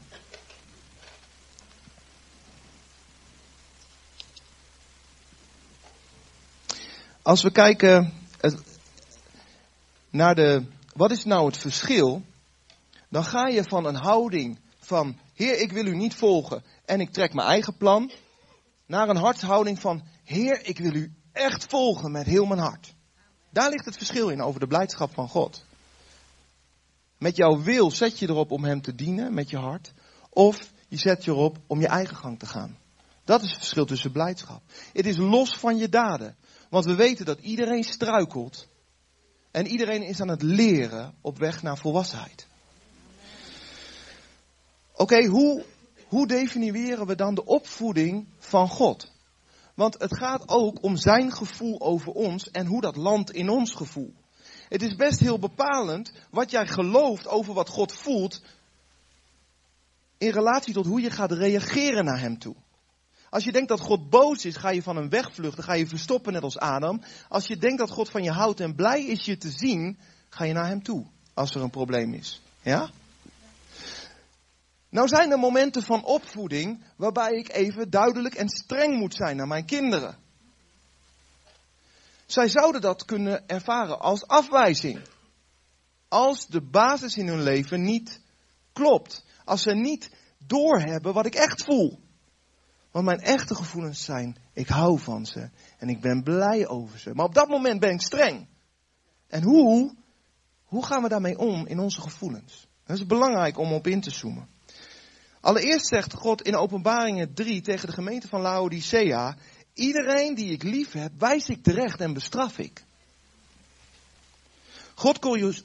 [7.24, 8.12] Als we kijken
[10.10, 12.22] naar de, wat is nou het verschil?
[13.08, 17.10] Dan ga je van een houding van, Heer, ik wil u niet volgen en ik
[17.10, 18.10] trek mijn eigen plan,
[18.86, 22.94] naar een hartshouding van, Heer, ik wil u echt volgen met heel mijn hart.
[23.50, 25.64] Daar ligt het verschil in over de blijdschap van God.
[27.18, 29.92] Met jouw wil zet je erop om Hem te dienen met je hart,
[30.30, 32.78] of je zet je erop om je eigen gang te gaan.
[33.24, 34.62] Dat is het verschil tussen blijdschap.
[34.92, 36.36] Het is los van je daden.
[36.70, 38.68] Want we weten dat iedereen struikelt.
[39.50, 42.46] En iedereen is aan het leren op weg naar volwassenheid.
[44.96, 45.64] Oké, hoe,
[46.08, 49.12] hoe definiëren we dan de opvoeding van God?
[49.74, 53.74] Want het gaat ook om zijn gevoel over ons en hoe dat landt in ons
[53.74, 54.14] gevoel.
[54.68, 58.42] Het is best heel bepalend wat jij gelooft over wat God voelt
[60.18, 62.54] in relatie tot hoe je gaat reageren naar Hem toe.
[63.34, 66.32] Als je denkt dat God boos is, ga je van hem wegvluchten, ga je verstoppen
[66.32, 67.02] net als Adam.
[67.28, 70.44] Als je denkt dat God van je houdt en blij is je te zien, ga
[70.44, 72.42] je naar hem toe als er een probleem is.
[72.62, 72.90] Ja?
[74.88, 79.48] Nou zijn er momenten van opvoeding waarbij ik even duidelijk en streng moet zijn naar
[79.48, 80.16] mijn kinderen.
[82.26, 85.00] Zij zouden dat kunnen ervaren als afwijzing.
[86.08, 88.20] Als de basis in hun leven niet
[88.72, 89.24] klopt.
[89.44, 92.02] Als ze niet doorhebben wat ik echt voel.
[92.94, 97.14] Want mijn echte gevoelens zijn, ik hou van ze en ik ben blij over ze.
[97.14, 98.46] Maar op dat moment ben ik streng.
[99.28, 99.94] En hoe,
[100.64, 102.66] hoe gaan we daarmee om in onze gevoelens?
[102.86, 104.48] Dat is belangrijk om op in te zoomen.
[105.40, 109.36] Allereerst zegt God in openbaringen 3 tegen de gemeente van Laodicea,
[109.72, 112.84] iedereen die ik lief heb, wijs ik terecht en bestraf ik.
[114.94, 115.18] God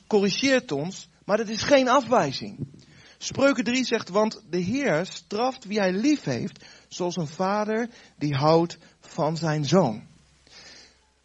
[0.08, 2.68] corrigeert ons, maar dat is geen afwijzing.
[3.22, 8.36] Spreuken 3 zegt, want de Heer straft wie hij lief heeft, zoals een vader die
[8.36, 10.08] houdt van zijn zoon.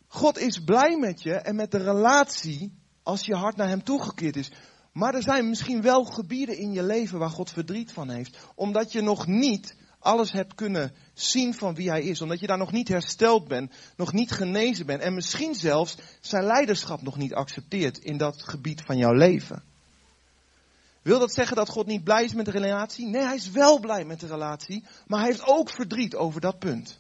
[0.07, 4.37] God is blij met je en met de relatie als je hart naar hem toegekeerd
[4.37, 4.51] is.
[4.93, 8.39] Maar er zijn misschien wel gebieden in je leven waar God verdriet van heeft.
[8.55, 12.21] Omdat je nog niet alles hebt kunnen zien van wie hij is.
[12.21, 15.01] Omdat je daar nog niet hersteld bent, nog niet genezen bent.
[15.01, 19.74] En misschien zelfs zijn leiderschap nog niet accepteert in dat gebied van jouw leven.
[21.05, 23.07] Wil dat zeggen dat God niet blij is met de relatie?
[23.07, 26.59] Nee, hij is wel blij met de relatie, maar hij heeft ook verdriet over dat
[26.59, 26.99] punt.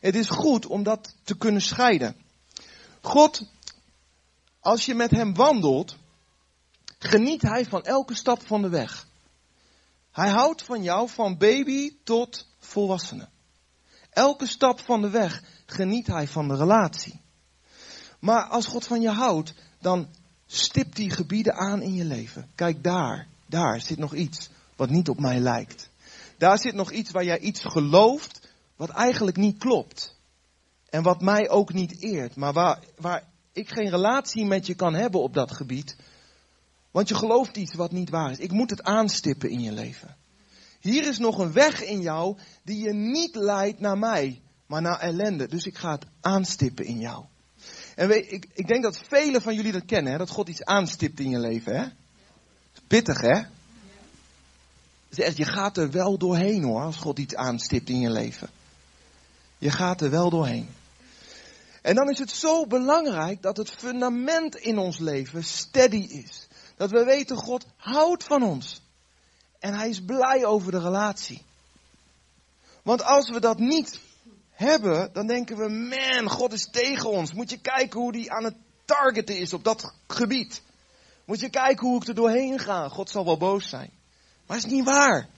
[0.00, 2.16] Het is goed om dat te kunnen scheiden.
[3.00, 3.42] God,
[4.60, 5.96] als je met hem wandelt,
[6.98, 9.06] geniet hij van elke stap van de weg.
[10.10, 13.28] Hij houdt van jou van baby tot volwassene.
[14.10, 17.20] Elke stap van de weg geniet hij van de relatie.
[18.18, 20.08] Maar als God van je houdt, dan
[20.52, 22.50] stipt die gebieden aan in je leven.
[22.54, 25.90] Kijk daar, daar zit nog iets wat niet op mij lijkt.
[26.38, 30.16] Daar zit nog iets waar jij iets gelooft wat eigenlijk niet klopt.
[30.90, 34.94] En wat mij ook niet eert, maar waar, waar ik geen relatie met je kan
[34.94, 35.96] hebben op dat gebied.
[36.90, 38.38] Want je gelooft iets wat niet waar is.
[38.38, 40.16] Ik moet het aanstippen in je leven.
[40.80, 44.98] Hier is nog een weg in jou die je niet leidt naar mij, maar naar
[44.98, 45.48] ellende.
[45.48, 47.24] Dus ik ga het aanstippen in jou.
[48.02, 50.18] En weet, ik, ik denk dat velen van jullie dat kennen, hè?
[50.18, 51.80] dat God iets aanstipt in je leven.
[51.80, 51.88] Hè?
[52.86, 53.42] Pittig, hè?
[55.08, 58.50] Je gaat er wel doorheen hoor, als God iets aanstipt in je leven.
[59.58, 60.68] Je gaat er wel doorheen.
[61.82, 66.46] En dan is het zo belangrijk dat het fundament in ons leven steady is.
[66.76, 68.82] Dat we weten, God houdt van ons.
[69.58, 71.42] En hij is blij over de relatie.
[72.82, 74.00] Want als we dat niet
[74.52, 77.32] hebben, dan denken we, man, God is tegen ons.
[77.32, 80.62] Moet je kijken hoe die aan het targeten is op dat gebied.
[81.24, 82.88] Moet je kijken hoe ik er doorheen ga.
[82.88, 83.90] God zal wel boos zijn.
[84.46, 85.28] Maar het is niet waar.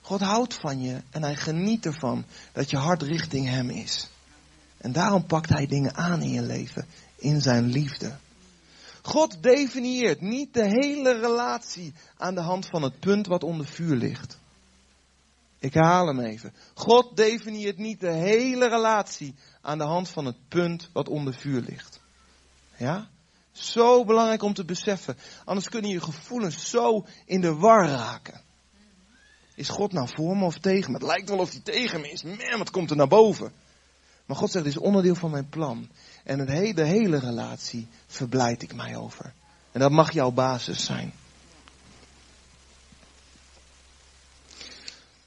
[0.00, 4.08] God houdt van je en hij geniet ervan dat je hart richting hem is.
[4.76, 8.16] En daarom pakt hij dingen aan in je leven, in zijn liefde.
[9.02, 13.96] God definieert niet de hele relatie aan de hand van het punt wat onder vuur
[13.96, 14.38] ligt.
[15.62, 16.54] Ik herhaal hem even.
[16.74, 21.60] God definieert niet de hele relatie aan de hand van het punt wat onder vuur
[21.60, 22.00] ligt.
[22.76, 23.08] Ja?
[23.52, 25.16] Zo belangrijk om te beseffen.
[25.44, 28.40] Anders kunnen je gevoelens zo in de war raken.
[29.54, 30.98] Is God nou voor me of tegen me?
[30.98, 32.22] Het lijkt wel of hij tegen me is.
[32.22, 33.52] Man, wat komt er naar boven?
[34.26, 35.88] Maar God zegt, dit is onderdeel van mijn plan.
[36.24, 39.32] En het hele, de hele relatie verblijd ik mij over.
[39.72, 41.12] En dat mag jouw basis zijn.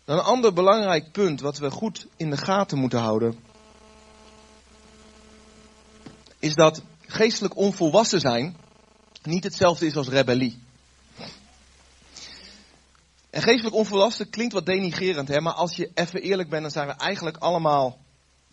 [0.05, 3.39] Dan een ander belangrijk punt wat we goed in de gaten moeten houden.
[6.39, 8.57] Is dat geestelijk onvolwassen zijn
[9.23, 10.63] niet hetzelfde is als rebellie.
[13.29, 15.41] En geestelijk onvolwassen klinkt wat denigerend, hè?
[15.41, 17.97] maar als je even eerlijk bent, dan zijn we eigenlijk allemaal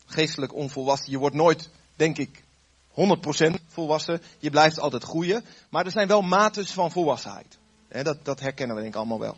[0.06, 1.10] geestelijk onvolwassen.
[1.10, 2.42] Je wordt nooit, denk ik,
[2.90, 2.94] 100%
[3.66, 4.22] volwassen.
[4.38, 5.44] Je blijft altijd groeien.
[5.68, 7.58] Maar er zijn wel mates van volwassenheid.
[7.88, 9.36] dat, dat herkennen we denk ik allemaal wel.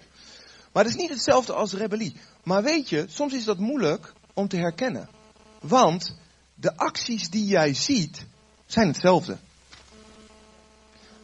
[0.75, 2.17] Maar het is niet hetzelfde als rebellie.
[2.43, 5.09] Maar weet je, soms is dat moeilijk om te herkennen.
[5.61, 6.17] Want
[6.55, 8.27] de acties die jij ziet,
[8.67, 9.37] zijn hetzelfde.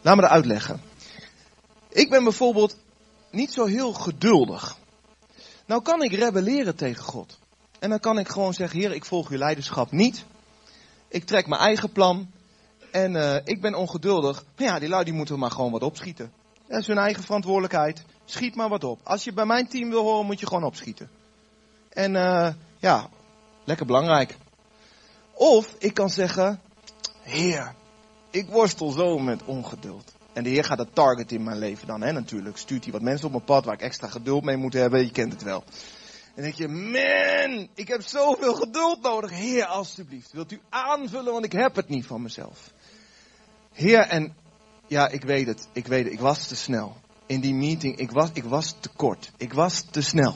[0.01, 0.81] Laat me dat uitleggen.
[1.89, 2.77] Ik ben bijvoorbeeld
[3.31, 4.77] niet zo heel geduldig.
[5.67, 7.39] Nou kan ik rebelleren tegen God.
[7.79, 10.25] En dan kan ik gewoon zeggen, Heer, ik volg uw leiderschap niet.
[11.09, 12.31] Ik trek mijn eigen plan.
[12.91, 14.45] En uh, ik ben ongeduldig.
[14.57, 16.33] Maar ja, die lui die moeten maar gewoon wat opschieten.
[16.71, 18.03] Dat is hun eigen verantwoordelijkheid.
[18.25, 19.01] Schiet maar wat op.
[19.03, 21.11] Als je bij mijn team wil horen, moet je gewoon opschieten.
[21.89, 23.09] En uh, ja,
[23.65, 24.37] lekker belangrijk.
[25.33, 26.61] Of ik kan zeggen,
[27.23, 27.75] Heer,
[28.31, 30.13] ik worstel zo met ongeduld.
[30.33, 32.57] En de Heer gaat het target in mijn leven dan, hè, natuurlijk.
[32.57, 35.05] Stuurt hij wat mensen op mijn pad waar ik extra geduld mee moet hebben.
[35.05, 35.65] Je kent het wel.
[36.35, 39.31] En denk je, man, ik heb zoveel geduld nodig.
[39.31, 42.73] Heer, alstublieft, wilt u aanvullen, want ik heb het niet van mezelf.
[43.73, 44.35] Heer, en
[44.91, 46.97] ja, ik weet het, ik weet het, ik was te snel.
[47.27, 49.31] In die meeting, ik was, ik was te kort.
[49.37, 50.35] Ik was te snel.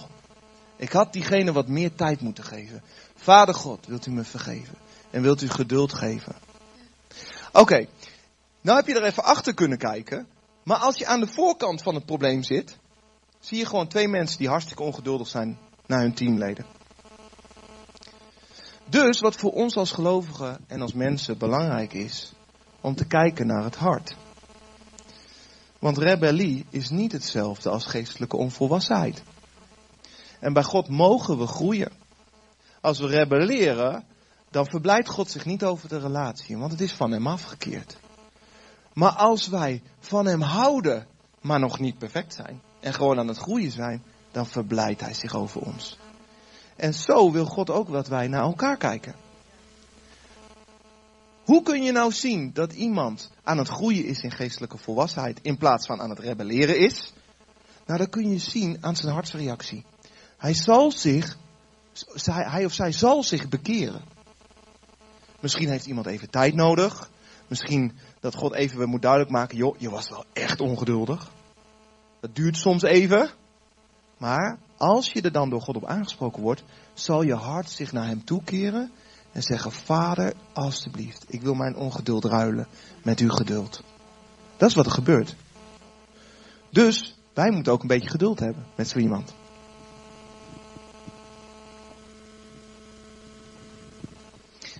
[0.77, 2.83] Ik had diegene wat meer tijd moeten geven.
[3.15, 4.75] Vader God, wilt u me vergeven?
[5.11, 6.35] En wilt u geduld geven?
[7.53, 7.87] Oké,
[8.61, 10.27] nou heb je er even achter kunnen kijken.
[10.63, 12.79] Maar als je aan de voorkant van het probleem zit,
[13.41, 16.67] zie je gewoon twee mensen die hartstikke ongeduldig zijn naar hun teamleden.
[18.87, 22.33] Dus wat voor ons als gelovigen en als mensen belangrijk is,
[22.81, 24.17] om te kijken naar het hart.
[25.85, 29.23] Want rebellie is niet hetzelfde als geestelijke onvolwassenheid.
[30.41, 31.93] En bij God mogen we groeien.
[32.81, 34.05] Als we rebelleren,
[34.51, 37.97] dan verblijdt God zich niet over de relatie, want het is van hem afgekeerd.
[38.93, 41.07] Maar als wij van hem houden,
[41.41, 45.35] maar nog niet perfect zijn, en gewoon aan het groeien zijn, dan verblijdt hij zich
[45.35, 45.99] over ons.
[46.77, 49.24] En zo wil God ook dat wij naar elkaar kijken.
[51.45, 55.57] Hoe kun je nou zien dat iemand aan het groeien is in geestelijke volwassenheid in
[55.57, 57.13] plaats van aan het rebelleren is?
[57.87, 59.85] Nou, dat kun je zien aan zijn hartsreactie.
[60.37, 61.37] Hij zal zich,
[62.25, 64.03] hij of zij zal zich bekeren.
[65.41, 67.11] Misschien heeft iemand even tijd nodig.
[67.49, 71.31] Misschien dat God even weer moet duidelijk maken, joh, je was wel echt ongeduldig.
[72.21, 73.31] Dat duurt soms even.
[74.19, 76.65] Maar als je er dan door God op aangesproken wordt,
[76.95, 78.93] zal je hart zich naar hem toekeren
[79.35, 82.67] en zeggen, Vader, alstublieft, ik wil mijn ongeduld ruilen
[83.03, 83.83] met uw geduld.
[84.57, 85.35] Dat is wat er gebeurt.
[86.71, 89.35] Dus wij moeten ook een beetje geduld hebben met zo iemand.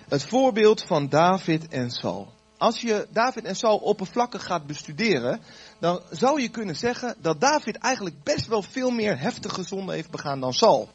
[0.07, 2.33] Het voorbeeld van David en Saul.
[2.57, 5.41] Als je David en Saul oppervlakkig gaat bestuderen,
[5.79, 10.11] dan zou je kunnen zeggen dat David eigenlijk best wel veel meer heftige zonden heeft
[10.11, 10.89] begaan dan Saul.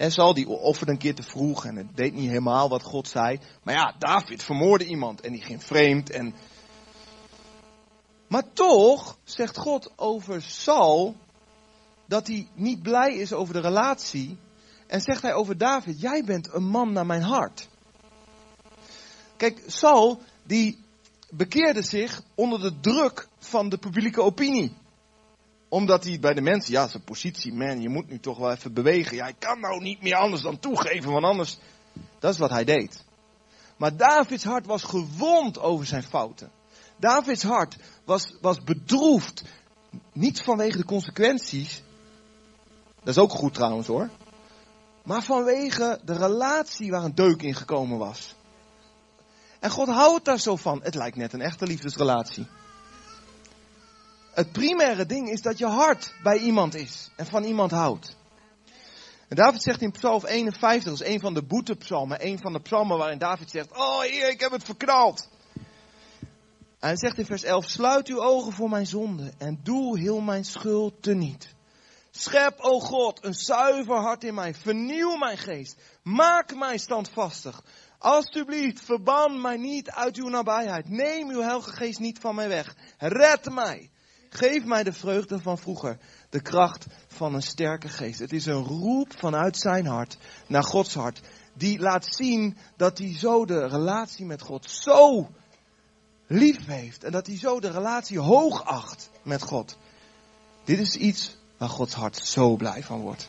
[0.00, 3.08] En Saul die offerde een keer te vroeg en het deed niet helemaal wat God
[3.08, 3.38] zei.
[3.62, 6.10] Maar ja, David vermoorde iemand en die ging vreemd.
[6.10, 6.34] En...
[8.28, 11.16] Maar toch zegt God over Saul
[12.06, 14.36] dat hij niet blij is over de relatie.
[14.86, 17.68] En zegt hij over David, jij bent een man naar mijn hart.
[19.36, 20.78] Kijk, Saul die
[21.30, 24.72] bekeerde zich onder de druk van de publieke opinie
[25.70, 28.72] omdat hij bij de mensen, ja, zijn positie, man, je moet nu toch wel even
[28.72, 29.16] bewegen.
[29.16, 31.58] Ja, hij kan nou niet meer anders dan toegeven, want anders.
[32.18, 33.04] Dat is wat hij deed.
[33.76, 36.50] Maar Davids hart was gewond over zijn fouten.
[36.96, 39.42] Davids hart was, was bedroefd.
[40.12, 41.82] Niet vanwege de consequenties.
[42.98, 44.08] Dat is ook goed trouwens hoor.
[45.04, 48.34] Maar vanwege de relatie waar een deuk in gekomen was.
[49.60, 50.80] En God houdt daar zo van.
[50.82, 52.46] Het lijkt net een echte liefdesrelatie.
[54.30, 58.16] Het primaire ding is dat je hart bij iemand is en van iemand houdt.
[59.28, 62.60] En David zegt in Psalm 51, dat is een van de boetepsalmen, een van de
[62.60, 65.28] psalmen waarin David zegt, oh heer, ik heb het verknald.
[66.78, 70.44] Hij zegt in vers 11, sluit uw ogen voor mijn zonde en doe heel mijn
[70.44, 71.54] schuld teniet.
[72.10, 77.62] Schep, o God, een zuiver hart in mij, vernieuw mijn geest, maak mij standvastig.
[77.98, 82.76] Alsjeblieft, verban mij niet uit uw nabijheid, neem uw heilige geest niet van mij weg,
[82.98, 83.90] red mij.
[84.32, 88.18] Geef mij de vreugde van vroeger, de kracht van een sterke geest.
[88.18, 90.16] Het is een roep vanuit zijn hart
[90.46, 91.20] naar Gods hart,
[91.52, 95.28] die laat zien dat hij zo de relatie met God zo
[96.26, 99.78] lief heeft en dat hij zo de relatie hoog acht met God.
[100.64, 103.28] Dit is iets waar Gods hart zo blij van wordt.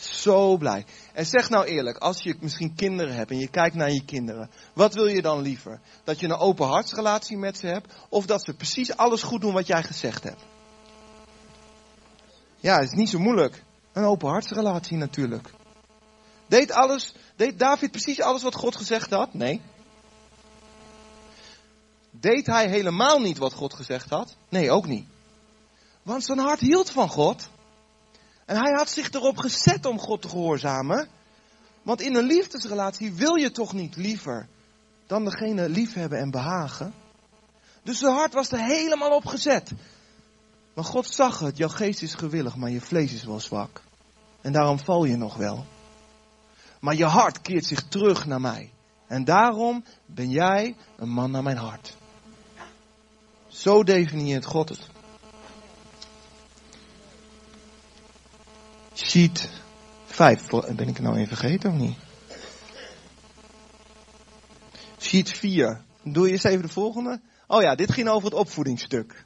[0.00, 0.84] Zo blij.
[1.12, 4.50] En zeg nou eerlijk, als je misschien kinderen hebt en je kijkt naar je kinderen,
[4.72, 5.80] wat wil je dan liever?
[6.04, 9.52] Dat je een open hartsrelatie met ze hebt of dat ze precies alles goed doen
[9.52, 10.42] wat jij gezegd hebt?
[12.56, 13.62] Ja, het is niet zo moeilijk.
[13.92, 15.50] Een open hartsrelatie natuurlijk.
[16.46, 19.34] Deed alles, deed David precies alles wat God gezegd had?
[19.34, 19.60] Nee.
[22.10, 24.36] Deed hij helemaal niet wat God gezegd had?
[24.48, 25.06] Nee, ook niet.
[26.02, 27.48] Want zijn hart hield van God.
[28.46, 31.08] En hij had zich erop gezet om God te gehoorzamen.
[31.82, 34.48] Want in een liefdesrelatie wil je toch niet liever
[35.06, 36.94] dan degene liefhebben en behagen.
[37.82, 39.72] Dus zijn hart was er helemaal op gezet.
[40.74, 43.82] Maar God zag het, jouw geest is gewillig, maar je vlees is wel zwak.
[44.40, 45.66] En daarom val je nog wel.
[46.80, 48.72] Maar je hart keert zich terug naar mij.
[49.06, 51.96] En daarom ben jij een man naar mijn hart.
[53.48, 54.95] Zo definieert God het.
[58.96, 59.48] Sheet
[60.06, 60.48] 5.
[60.76, 61.96] Ben ik nou even vergeten of niet?
[64.98, 65.80] Sheet 4.
[66.02, 67.20] Doe je eens even de volgende.
[67.46, 69.24] Oh ja, dit ging over het opvoedingsstuk.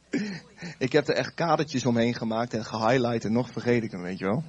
[0.78, 4.18] ik heb er echt kadertjes omheen gemaakt en gehighlight en nog vergeet ik hem, weet
[4.18, 4.42] je wel.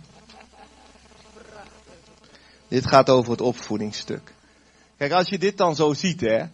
[2.68, 4.34] Dit gaat over het opvoedingsstuk.
[4.98, 6.46] Kijk, als je dit dan zo ziet, hè.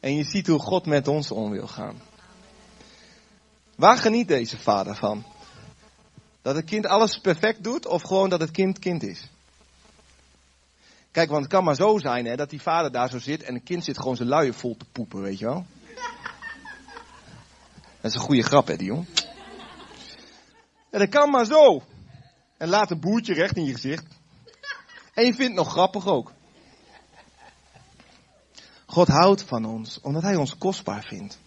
[0.00, 2.00] En je ziet hoe God met ons om wil gaan.
[3.76, 5.24] Waar geniet deze vader van?
[6.44, 9.28] Dat het kind alles perfect doet of gewoon dat het kind kind is?
[11.10, 13.54] Kijk, want het kan maar zo zijn hè, dat die vader daar zo zit en
[13.54, 15.66] het kind zit gewoon zijn luien vol te poepen, weet je wel.
[18.00, 19.06] Dat is een goede grap hè, die jong.
[20.90, 21.82] En dat kan maar zo.
[22.56, 24.06] En laat een boertje recht in je gezicht.
[25.14, 26.32] En je vindt het nog grappig ook.
[28.86, 31.38] God houdt van ons, omdat hij ons kostbaar vindt.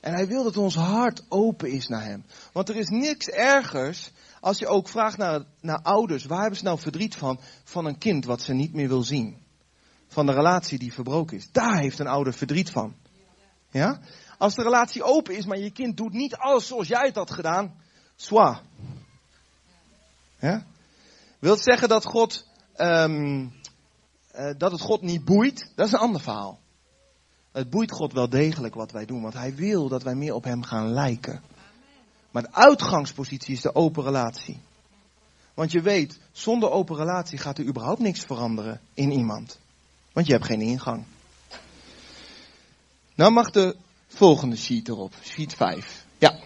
[0.00, 2.24] En hij wil dat ons hart open is naar hem.
[2.52, 6.24] Want er is niks ergers als je ook vraagt naar, naar ouders.
[6.24, 7.40] Waar hebben ze nou verdriet van?
[7.64, 9.38] Van een kind wat ze niet meer wil zien.
[10.08, 11.48] Van de relatie die verbroken is.
[11.52, 12.94] Daar heeft een ouder verdriet van.
[13.70, 14.00] Ja?
[14.38, 17.30] Als de relatie open is, maar je kind doet niet alles zoals jij het had
[17.30, 17.74] gedaan.
[18.14, 18.62] Zwa.
[20.38, 20.66] Ja?
[21.38, 22.46] Wil het zeggen dat God,
[22.76, 23.52] um,
[24.56, 25.72] dat het God niet boeit?
[25.74, 26.59] Dat is een ander verhaal.
[27.52, 30.44] Het boeit God wel degelijk wat wij doen, want Hij wil dat wij meer op
[30.44, 31.42] Hem gaan lijken.
[32.30, 34.60] Maar de uitgangspositie is de open relatie.
[35.54, 39.58] Want je weet, zonder open relatie gaat er überhaupt niks veranderen in iemand.
[40.12, 41.04] Want je hebt geen ingang.
[43.14, 43.76] Nou mag de
[44.06, 46.06] volgende sheet erop, sheet 5.
[46.18, 46.38] Ja.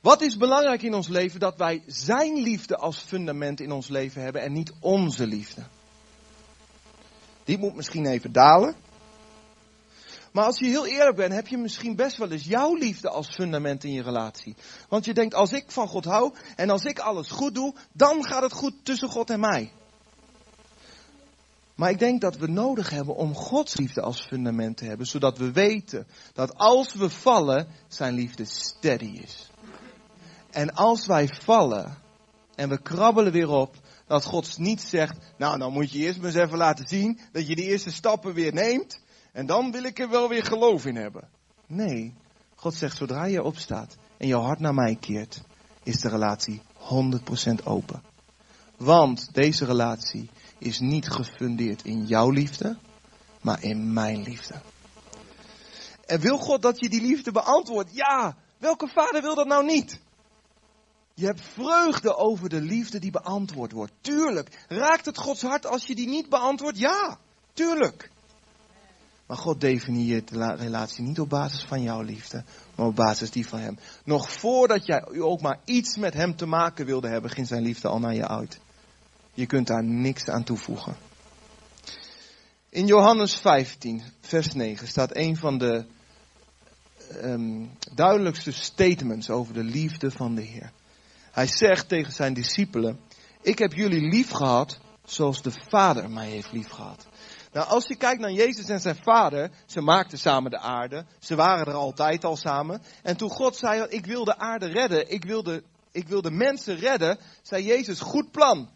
[0.00, 1.40] Wat is belangrijk in ons leven?
[1.40, 5.62] Dat wij Zijn liefde als fundament in ons leven hebben en niet onze liefde.
[7.46, 8.74] Die moet misschien even dalen.
[10.32, 13.28] Maar als je heel eerlijk bent, heb je misschien best wel eens jouw liefde als
[13.28, 14.56] fundament in je relatie.
[14.88, 18.24] Want je denkt, als ik van God hou en als ik alles goed doe, dan
[18.24, 19.72] gaat het goed tussen God en mij.
[21.74, 25.38] Maar ik denk dat we nodig hebben om Gods liefde als fundament te hebben, zodat
[25.38, 29.50] we weten dat als we vallen, zijn liefde steady is.
[30.50, 31.98] En als wij vallen
[32.54, 33.76] en we krabbelen weer op,
[34.06, 37.46] dat God niet zegt, nou dan moet je eerst maar eens even laten zien dat
[37.46, 39.00] je die eerste stappen weer neemt
[39.32, 41.28] en dan wil ik er wel weer geloof in hebben.
[41.66, 42.14] Nee,
[42.54, 45.40] God zegt zodra je opstaat en je hart naar mij keert,
[45.82, 48.02] is de relatie 100% open.
[48.76, 52.76] Want deze relatie is niet gefundeerd in jouw liefde,
[53.40, 54.54] maar in mijn liefde.
[56.06, 57.94] En wil God dat je die liefde beantwoordt?
[57.94, 60.00] Ja, welke vader wil dat nou niet?
[61.18, 63.92] Je hebt vreugde over de liefde die beantwoord wordt.
[64.00, 64.64] Tuurlijk.
[64.68, 66.78] Raakt het Gods hart als je die niet beantwoordt?
[66.78, 67.18] Ja,
[67.52, 68.10] tuurlijk.
[69.26, 72.44] Maar God definieert de relatie niet op basis van jouw liefde,
[72.74, 73.78] maar op basis die van Hem.
[74.04, 77.88] Nog voordat jij ook maar iets met Hem te maken wilde hebben, ging Zijn liefde
[77.88, 78.60] al naar je uit.
[79.34, 80.96] Je kunt daar niks aan toevoegen.
[82.68, 85.84] In Johannes 15, vers 9 staat een van de
[87.22, 90.72] um, duidelijkste statements over de liefde van de Heer.
[91.36, 93.00] Hij zegt tegen zijn discipelen,
[93.40, 97.06] ik heb jullie lief gehad zoals de Vader mij heeft lief gehad.
[97.52, 101.34] Nou, als je kijkt naar Jezus en zijn vader, ze maakten samen de aarde, ze
[101.34, 102.82] waren er altijd al samen.
[103.02, 105.62] En toen God zei, ik wil de aarde redden, ik wil de,
[105.92, 108.68] ik wil de mensen redden, zei Jezus, goed plan.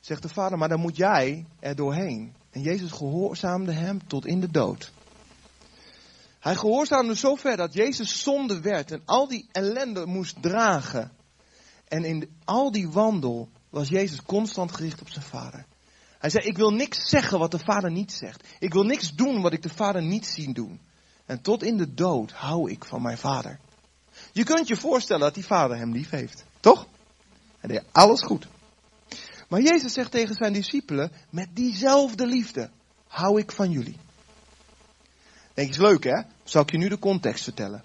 [0.00, 2.34] Zegt de vader, maar dan moet jij er doorheen.
[2.50, 4.92] En Jezus gehoorzaamde hem tot in de dood.
[6.44, 11.12] Hij gehoorzaamde zo ver dat Jezus zonde werd en al die ellende moest dragen.
[11.88, 15.66] En in al die wandel was Jezus constant gericht op zijn vader.
[16.18, 18.46] Hij zei, ik wil niks zeggen wat de vader niet zegt.
[18.58, 20.80] Ik wil niks doen wat ik de vader niet zie doen.
[21.26, 23.58] En tot in de dood hou ik van mijn vader.
[24.32, 26.44] Je kunt je voorstellen dat die vader hem lief heeft.
[26.60, 26.86] Toch?
[27.58, 28.46] Hij deed alles goed.
[29.48, 32.70] Maar Jezus zegt tegen zijn discipelen, met diezelfde liefde
[33.06, 33.96] hou ik van jullie.
[35.54, 36.33] Denk is leuk hè?
[36.44, 37.84] Zal ik je nu de context vertellen.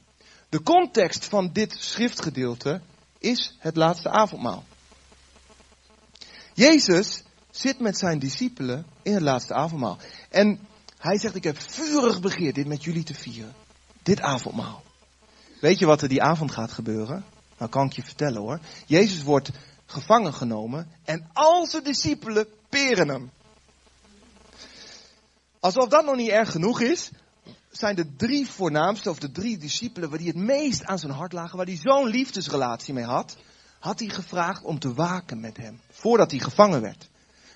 [0.49, 2.81] De context van dit schriftgedeelte
[3.17, 4.63] is het laatste avondmaal.
[6.53, 9.97] Jezus zit met zijn discipelen in het laatste avondmaal.
[10.29, 10.59] En
[10.97, 13.53] hij zegt, ik heb vurig begeerd dit met jullie te vieren.
[14.03, 14.83] Dit avondmaal.
[15.61, 17.25] Weet je wat er die avond gaat gebeuren?
[17.57, 18.59] Nou kan ik je vertellen hoor.
[18.85, 19.49] Jezus wordt
[19.85, 23.31] gevangen genomen en al zijn discipelen peren hem.
[25.59, 27.11] Alsof dat nog niet erg genoeg is,
[27.69, 31.33] zijn de drie voornaamste, of de drie discipelen, waar die het meest aan zijn hart
[31.33, 33.37] lagen, waar hij zo'n liefdesrelatie mee had,
[33.79, 37.09] had hij gevraagd om te waken met hem, voordat hij gevangen werd.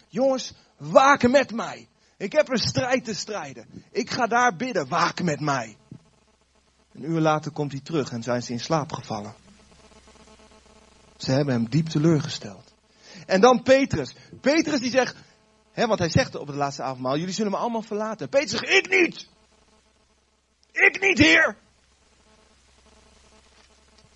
[0.07, 1.87] Jongens, waken met mij.
[2.17, 3.67] Ik heb een strijd te strijden.
[3.91, 5.77] Ik ga daar bidden, waken met mij.
[6.93, 9.33] Een uur later komt hij terug en zijn ze in slaap gevallen.
[11.17, 12.73] Ze hebben hem diep teleurgesteld.
[13.25, 14.15] En dan Petrus.
[14.41, 15.15] Petrus die zegt,
[15.71, 18.29] hè, want hij zegt op het laatste avondmaal, jullie zullen me allemaal verlaten.
[18.29, 19.27] Petrus zegt, ik niet.
[20.73, 21.55] Ik niet, heer.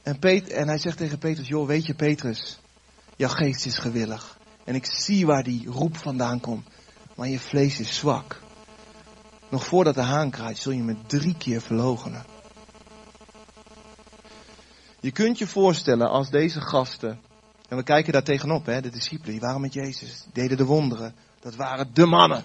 [0.04, 2.60] En, Pet, en hij zegt tegen Petrus, joh, weet je Petrus,
[3.16, 4.38] jouw geest is gewillig.
[4.64, 6.68] En ik zie waar die roep vandaan komt.
[7.16, 8.42] Maar je vlees is zwak.
[9.50, 12.26] Nog voordat de haan kraait, zul je me drie keer verlogenen.
[15.00, 17.20] Je kunt je voorstellen als deze gasten,
[17.70, 21.16] en we kijken daar tegenop, hè, de discipelen, die waren met Jezus, deden de wonderen.
[21.40, 22.44] Dat waren de mannen.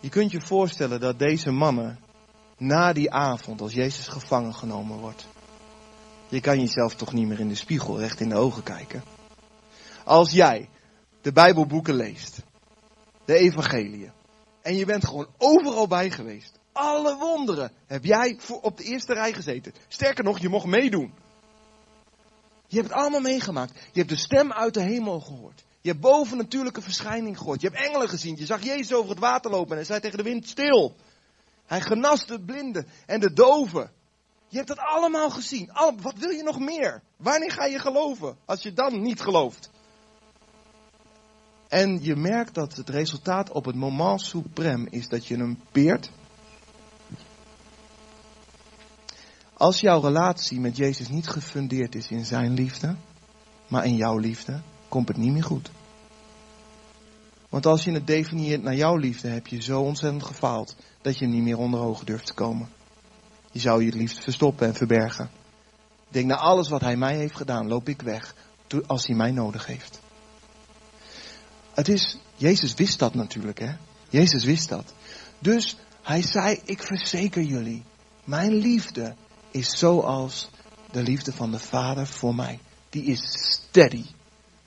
[0.00, 1.98] Je kunt je voorstellen dat deze mannen
[2.56, 5.26] na die avond, als Jezus gevangen genomen wordt,
[6.28, 9.02] je kan jezelf toch niet meer in de spiegel recht in de ogen kijken.
[10.04, 10.68] Als jij
[11.20, 12.42] de Bijbelboeken leest,
[13.24, 14.12] de evangeliën,
[14.62, 19.12] en je bent gewoon overal bij geweest, alle wonderen heb jij voor op de eerste
[19.12, 19.74] rij gezeten.
[19.88, 21.12] Sterker nog, je mocht meedoen.
[22.66, 23.72] Je hebt het allemaal meegemaakt.
[23.92, 25.64] Je hebt de stem uit de hemel gehoord.
[25.80, 27.60] Je hebt boven natuurlijke verschijning gehoord.
[27.60, 28.36] Je hebt engelen gezien.
[28.36, 30.94] Je zag Jezus over het water lopen en hij zei tegen de wind stil.
[31.66, 33.90] Hij genas de blinden en de doven.
[34.48, 35.70] Je hebt dat allemaal gezien.
[36.00, 37.02] wat wil je nog meer?
[37.16, 39.70] Wanneer ga je geloven als je dan niet gelooft?
[41.68, 46.10] En je merkt dat het resultaat op het moment suprem is dat je hem peert.
[49.54, 52.96] Als jouw relatie met Jezus niet gefundeerd is in zijn liefde,
[53.68, 55.70] maar in jouw liefde, komt het niet meer goed.
[57.54, 61.26] Want als je het definieert naar jouw liefde, heb je zo ontzettend gefaald dat je
[61.26, 62.68] niet meer onder ogen durft te komen.
[63.52, 65.30] Je zou je het verstoppen en verbergen.
[66.08, 68.34] Denk naar alles wat hij mij heeft gedaan, loop ik weg
[68.86, 70.00] als hij mij nodig heeft.
[71.74, 73.72] Het is, Jezus wist dat natuurlijk, hè?
[74.08, 74.94] Jezus wist dat.
[75.38, 77.82] Dus Hij zei, ik verzeker jullie,
[78.24, 79.14] mijn liefde
[79.50, 80.50] is zoals
[80.90, 82.58] de liefde van de Vader voor mij.
[82.90, 83.20] Die is
[83.52, 84.04] steady.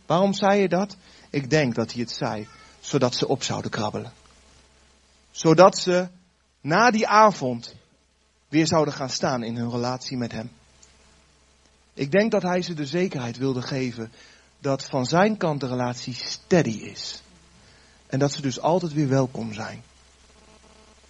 [0.05, 0.97] Waarom zei je dat?
[1.29, 2.47] Ik denk dat hij het zei,
[2.88, 4.13] zodat ze op zouden krabbelen.
[5.31, 6.07] Zodat ze
[6.61, 7.75] na die avond
[8.47, 10.51] weer zouden gaan staan in hun relatie met hem.
[11.93, 14.11] Ik denk dat hij ze de zekerheid wilde geven
[14.59, 17.21] dat van zijn kant de relatie steady is.
[18.07, 19.83] En dat ze dus altijd weer welkom zijn.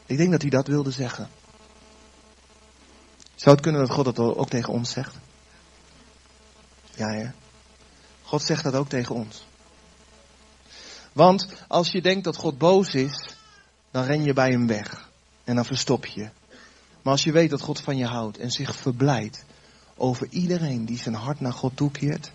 [0.05, 1.29] Ik denk dat hij dat wilde zeggen.
[3.35, 5.15] Zou het kunnen dat God dat ook tegen ons zegt?
[6.95, 7.33] Ja, ja.
[8.23, 9.46] God zegt dat ook tegen ons.
[11.17, 13.35] Want als je denkt dat God boos is,
[13.91, 15.09] dan ren je bij hem weg.
[15.43, 16.29] En dan verstop je.
[17.01, 19.43] Maar als je weet dat God van je houdt en zich verblijdt
[19.95, 22.31] over iedereen die zijn hart naar God toekeert,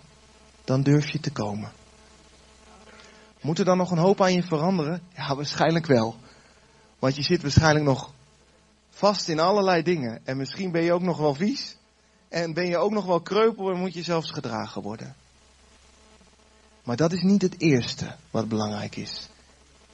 [0.63, 1.71] dan durf je te komen.
[3.41, 5.01] Moet er dan nog een hoop aan je veranderen?
[5.15, 6.15] Ja, waarschijnlijk wel.
[6.99, 8.13] Want je zit waarschijnlijk nog
[8.89, 10.19] vast in allerlei dingen.
[10.23, 11.77] En misschien ben je ook nog wel vies.
[12.29, 15.15] En ben je ook nog wel kreupel en moet je zelfs gedragen worden.
[16.83, 19.29] Maar dat is niet het eerste wat belangrijk is.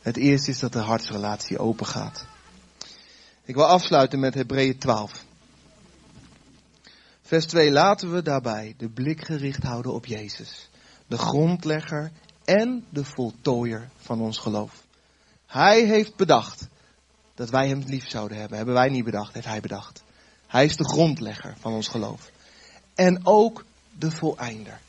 [0.01, 2.25] Het eerste is dat de hartsrelatie open gaat.
[3.43, 5.23] Ik wil afsluiten met Hebreeën 12.
[7.21, 7.71] Vers 2.
[7.71, 10.69] Laten we daarbij de blik gericht houden op Jezus.
[11.07, 12.11] De grondlegger
[12.45, 14.83] en de voltooier van ons geloof.
[15.45, 16.67] Hij heeft bedacht
[17.35, 18.57] dat wij hem lief zouden hebben.
[18.57, 20.03] Hebben wij niet bedacht, heeft hij bedacht.
[20.47, 22.31] Hij is de grondlegger van ons geloof.
[22.95, 23.65] En ook
[23.97, 24.79] de voleinder.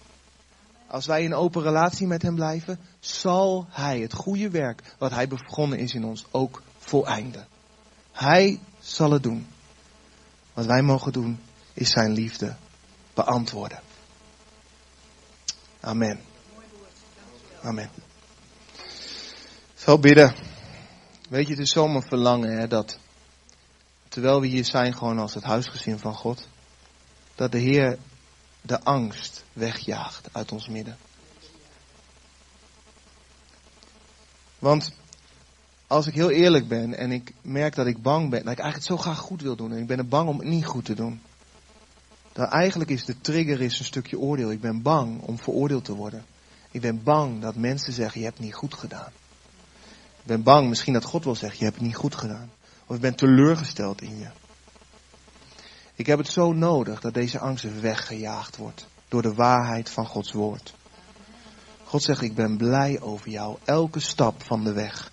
[0.91, 5.29] Als wij in open relatie met hem blijven, zal hij het goede werk wat hij
[5.29, 7.47] begonnen is in ons ook voleinden.
[8.13, 9.47] Hij zal het doen.
[10.53, 11.41] Wat wij mogen doen
[11.75, 12.57] is zijn liefde
[13.15, 13.81] beantwoorden.
[15.81, 16.21] Amen.
[17.63, 17.91] Amen.
[19.75, 20.35] Zo bidden.
[21.29, 22.99] Weet je, het is zomaar verlangen hè, dat
[24.09, 26.49] terwijl we hier zijn gewoon als het huisgezin van God,
[27.35, 27.99] dat de Heer
[28.63, 30.97] de angst wegjaagt uit ons midden.
[34.59, 34.93] Want
[35.87, 38.75] als ik heel eerlijk ben en ik merk dat ik bang ben, dat ik eigenlijk
[38.75, 40.85] het zo graag goed wil doen en ik ben er bang om het niet goed
[40.85, 41.21] te doen.
[42.33, 44.51] Dan eigenlijk is de trigger is een stukje oordeel.
[44.51, 46.25] Ik ben bang om veroordeeld te worden.
[46.71, 49.13] Ik ben bang dat mensen zeggen, je hebt niet goed gedaan.
[50.21, 52.51] Ik ben bang misschien dat God wel zegt, je hebt het niet goed gedaan.
[52.87, 54.29] Of ik ben teleurgesteld in je.
[56.01, 60.33] Ik heb het zo nodig dat deze angst weggejaagd wordt door de waarheid van Gods
[60.33, 60.75] woord.
[61.85, 65.13] God zegt, ik ben blij over jou, elke stap van de weg.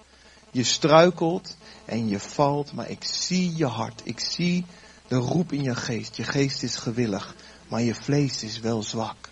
[0.51, 4.01] Je struikelt en je valt, maar ik zie je hart.
[4.03, 4.65] Ik zie
[5.07, 6.15] de roep in je geest.
[6.15, 7.35] Je geest is gewillig,
[7.67, 9.29] maar je vlees is wel zwak.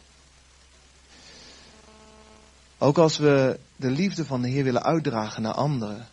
[2.77, 6.05] Ook als we de liefde van de Heer willen uitdragen naar anderen, is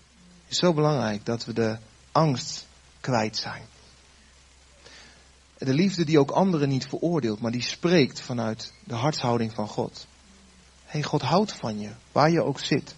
[0.49, 1.77] het zo belangrijk dat we de
[2.13, 2.67] angst
[3.01, 3.71] kwijt zijn.
[5.65, 10.07] De liefde die ook anderen niet veroordeelt, maar die spreekt vanuit de hartshouding van God.
[10.85, 12.95] Hé, God houdt van je, waar je ook zit.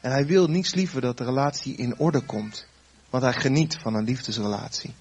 [0.00, 2.66] En hij wil niets liever dat de relatie in orde komt,
[3.10, 4.94] want hij geniet van een liefdesrelatie.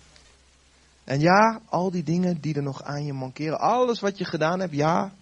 [1.04, 4.60] En ja, al die dingen die er nog aan je mankeren, alles wat je gedaan
[4.60, 5.14] hebt, ja,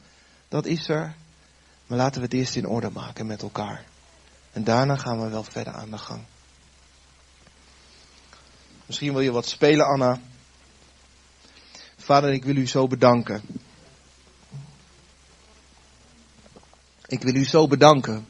[0.47, 1.16] dat is er.
[1.88, 3.84] Maar laten we het eerst in orde maken met elkaar.
[4.51, 6.22] En daarna gaan we wel verder aan de gang.
[8.86, 10.20] Misschien wil je wat spelen, Anna.
[12.04, 13.41] Vader, ik wil u zo bedanken.
[17.08, 18.26] Ik wil u zo bedanken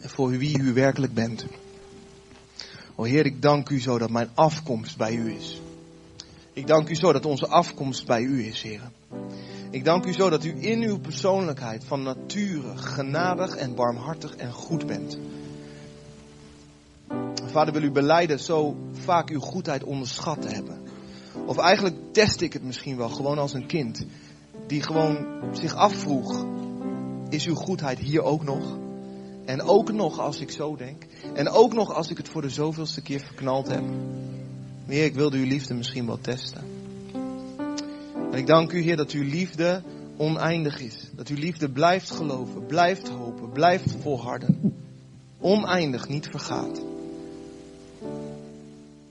[0.00, 1.46] voor wie u werkelijk bent.
[2.94, 5.60] O Heer, ik dank u zo dat mijn afkomst bij u is.
[6.52, 8.90] Ik dank u zo dat onze afkomst bij u is, Heer.
[9.70, 14.52] Ik dank u zo dat u in uw persoonlijkheid van nature genadig en barmhartig en
[14.52, 15.18] goed bent.
[17.44, 20.83] Vader, wil u beleiden zo vaak uw goedheid onderschat te hebben.
[21.46, 24.06] Of eigenlijk test ik het misschien wel gewoon als een kind.
[24.66, 26.46] Die gewoon zich afvroeg,
[27.28, 28.78] is uw goedheid hier ook nog?
[29.44, 31.06] En ook nog als ik zo denk.
[31.34, 33.84] En ook nog als ik het voor de zoveelste keer verknald heb.
[34.86, 36.64] Heer, ik wilde uw liefde misschien wel testen.
[38.30, 39.82] En ik dank u, Heer, dat uw liefde
[40.16, 41.10] oneindig is.
[41.12, 44.74] Dat uw liefde blijft geloven, blijft hopen, blijft volharden.
[45.40, 46.82] Oneindig, niet vergaat.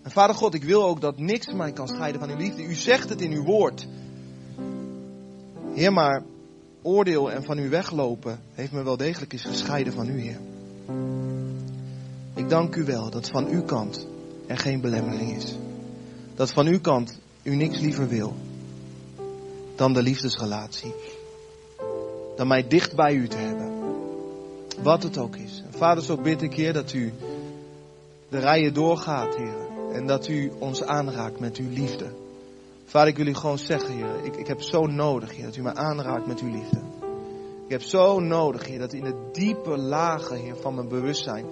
[0.03, 2.63] En Vader God, ik wil ook dat niks mij kan scheiden van uw liefde.
[2.63, 3.87] U zegt het in uw woord.
[5.73, 6.23] Heer, maar
[6.81, 10.39] oordeel en van u weglopen heeft me wel degelijk eens gescheiden van u, Heer.
[12.35, 14.07] Ik dank u wel dat van uw kant
[14.47, 15.55] er geen belemmering is.
[16.35, 18.33] Dat van uw kant u niks liever wil
[19.75, 20.93] dan de liefdesrelatie.
[22.35, 23.71] Dan mij dicht bij u te hebben.
[24.81, 25.63] Wat het ook is.
[25.69, 27.13] Vader, zo bid ik, Heer, dat u
[28.29, 29.62] de rijen doorgaat, Heer.
[29.93, 32.11] En dat u ons aanraakt met uw liefde.
[32.85, 34.23] Vader, ik wil u gewoon zeggen, Heer.
[34.23, 36.81] Ik, ik heb zo nodig, Heer, dat u mij aanraakt met uw liefde.
[37.65, 41.45] Ik heb zo nodig, Heer, dat in de diepe lagen, Heer, van mijn bewustzijn.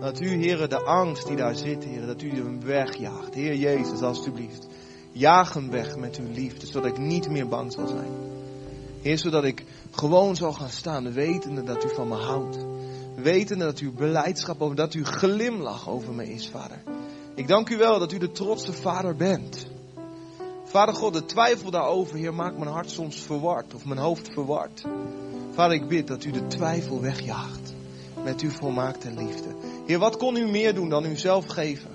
[0.00, 3.34] Dat u, Heer, de angst die daar zit, Heer, dat u hem wegjaagt.
[3.34, 4.66] Heer Jezus, alstublieft.
[5.12, 8.10] Jaag hem weg met uw liefde, zodat ik niet meer bang zal zijn.
[9.00, 12.58] Heer, zodat ik gewoon zal gaan staan, wetende dat u van me houdt.
[13.14, 16.82] Wetende dat uw beleidschap over, dat uw glimlach over me is, Vader.
[17.34, 19.66] Ik dank u wel dat u de trotse Vader bent.
[20.64, 24.84] Vader God, de twijfel daarover, Heer, maakt mijn hart soms verward of mijn hoofd verward.
[25.50, 27.74] Vader, ik bid dat u de twijfel wegjaagt
[28.24, 29.48] met uw volmaakte liefde.
[29.86, 31.90] Heer, wat kon u meer doen dan u zelf geven?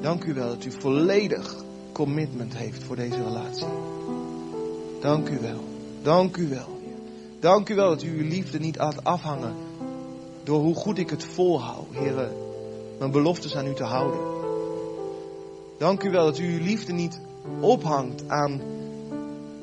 [0.00, 3.66] Dank u wel dat u volledig commitment heeft voor deze relatie.
[5.00, 5.64] Dank u wel.
[6.02, 6.80] Dank u wel.
[7.40, 9.54] Dank u wel dat u uw liefde niet laat afhangen
[10.44, 12.30] door hoe goed ik het volhoud, Heer,
[12.98, 14.20] mijn beloftes aan u te houden.
[15.78, 17.20] Dank u wel dat u uw liefde niet
[17.60, 18.60] ophangt aan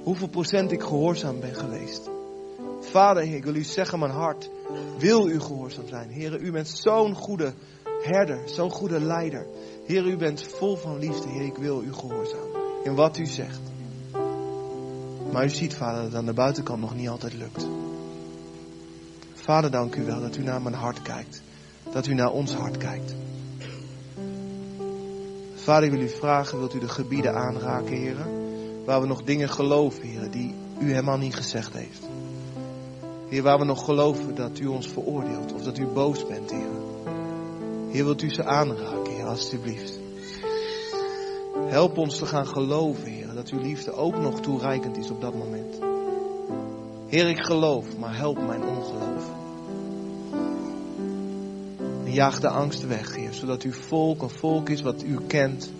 [0.04, 2.10] hoeveel procent ik gehoorzaam ben geweest.
[2.80, 4.50] Vader, ik wil u zeggen, mijn hart
[4.98, 6.10] wil u gehoorzaam zijn.
[6.10, 7.54] Heer, u bent zo'n goede
[8.02, 9.46] herder, zo'n goede leider.
[9.86, 11.30] Heer, u bent vol van liefde.
[11.30, 12.48] Heer, ik wil u gehoorzaam
[12.84, 13.60] in wat u zegt.
[15.32, 17.68] Maar u ziet, vader, dat aan de buitenkant nog niet altijd lukt.
[19.34, 21.42] Vader, dank u wel dat u naar mijn hart kijkt.
[21.94, 23.16] Dat u naar ons hart kijkt.
[25.56, 28.28] Vader, ik wil u vragen, wilt u de gebieden aanraken, heren?
[28.86, 32.08] Waar we nog dingen geloven, heren, die u helemaal niet gezegd heeft.
[33.30, 36.72] Heer, waar we nog geloven dat u ons veroordeelt of dat u boos bent, Heer.
[37.89, 40.00] Heer, wilt u ze aanraken, Heer, alstublieft.
[41.66, 45.34] Help ons te gaan geloven, Heer, dat uw liefde ook nog toereikend is op dat
[45.34, 45.80] moment.
[47.08, 49.12] Heer, ik geloof, maar help mijn ongeloof.
[52.14, 55.72] Jaag de angst weg, Heer, zodat uw volk een volk is wat u kent.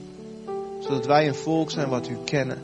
[0.80, 2.58] Zodat wij een volk zijn wat u kennen.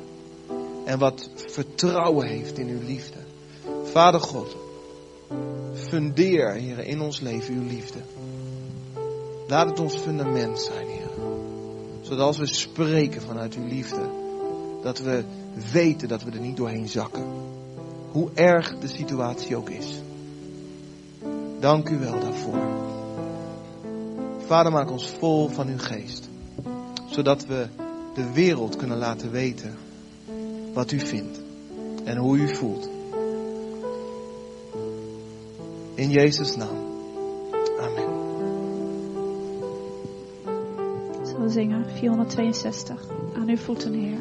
[0.85, 3.17] En wat vertrouwen heeft in uw liefde.
[3.83, 4.55] Vader God,
[5.73, 7.99] fundeer, Heer, in ons leven uw liefde.
[9.47, 11.09] Laat het ons fundament zijn, Heer.
[12.01, 14.09] Zodat als we spreken vanuit uw liefde,
[14.81, 15.23] dat we
[15.71, 17.25] weten dat we er niet doorheen zakken.
[18.11, 20.01] Hoe erg de situatie ook is.
[21.59, 22.97] Dank u wel daarvoor.
[24.49, 26.29] Vader, maak ons vol van uw geest.
[27.09, 27.67] Zodat we
[28.13, 29.77] de wereld kunnen laten weten
[30.73, 31.39] wat u vindt
[32.03, 32.89] en hoe u voelt.
[35.93, 36.77] In Jezus' naam.
[37.79, 38.09] Amen.
[41.25, 43.07] Zo zingen 462.
[43.35, 44.19] Aan uw voeten, Heer.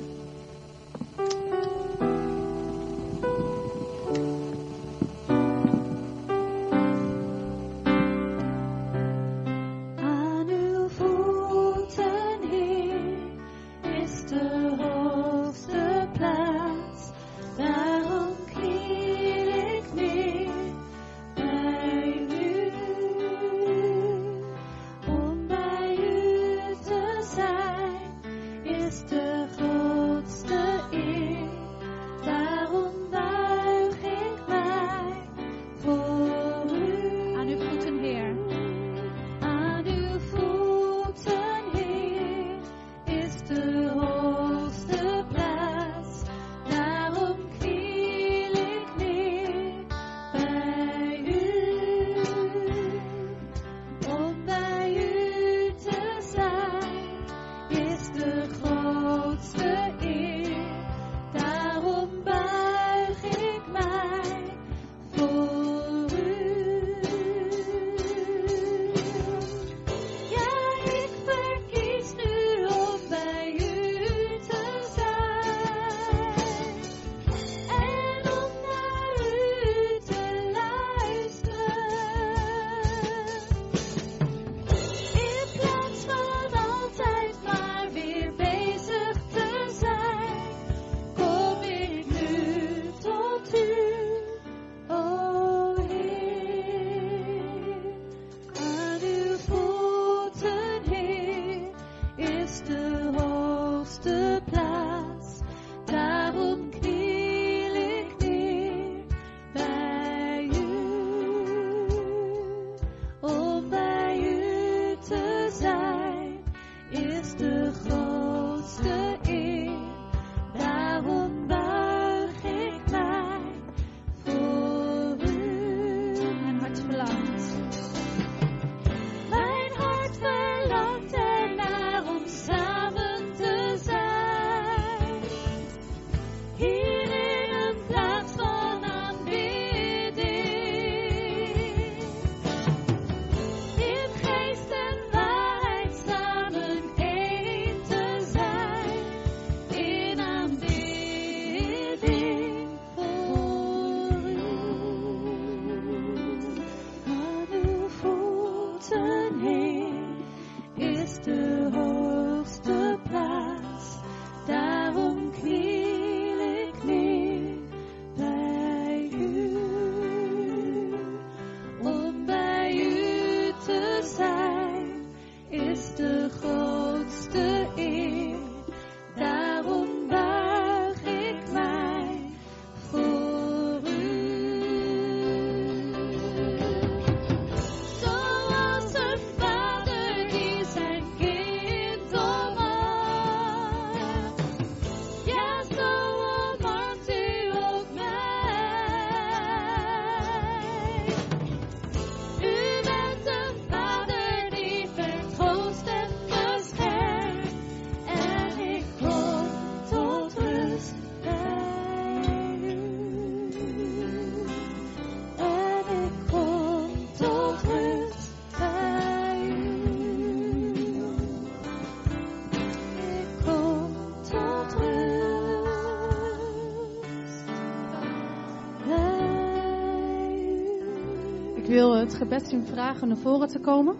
[231.69, 233.97] Wil het gebedsteam vragen naar voren te komen.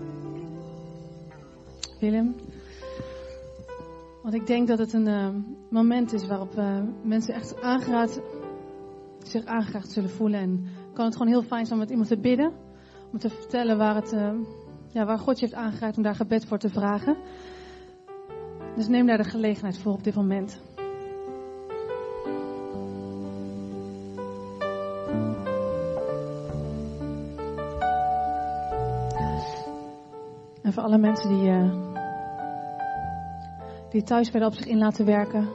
[2.01, 2.35] Willem.
[4.23, 5.29] Want ik denk dat het een eh,
[5.71, 8.21] moment is waarop eh, mensen echt aangeraad,
[9.23, 10.41] zich aangeraakt zullen voelen.
[10.41, 12.53] En kan het gewoon heel fijn zijn om met iemand te bidden.
[13.13, 14.33] Om te vertellen waar, het, eh,
[14.89, 17.17] ja, waar God je heeft aangeraakt om daar gebed voor te vragen.
[18.77, 20.61] Dus neem daar de gelegenheid voor op dit moment.
[30.79, 31.71] Voor alle mensen die, eh,
[33.91, 35.49] die thuis verder op zich in laten werken.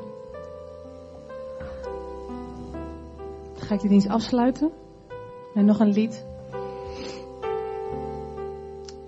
[3.54, 4.72] Dan ga ik de dienst afsluiten.
[5.54, 6.26] En nog een lied.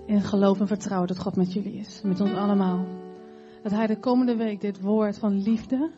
[0.06, 2.02] In geloof en vertrouwen dat God met jullie is.
[2.02, 2.84] Met ons allemaal.
[3.62, 5.90] Dat Hij de komende week dit woord van liefde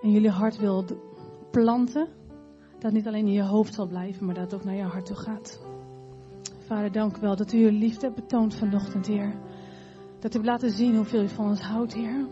[0.00, 0.84] in jullie hart wil
[1.50, 2.08] planten.
[2.78, 5.06] Dat niet alleen in je hoofd zal blijven, maar dat het ook naar je hart
[5.06, 5.71] toe gaat.
[6.66, 9.34] Vader, dank u wel dat u uw liefde hebt betoond vanochtend, Heer.
[10.20, 12.26] Dat u hebt laten zien hoeveel u van ons houdt, Heer.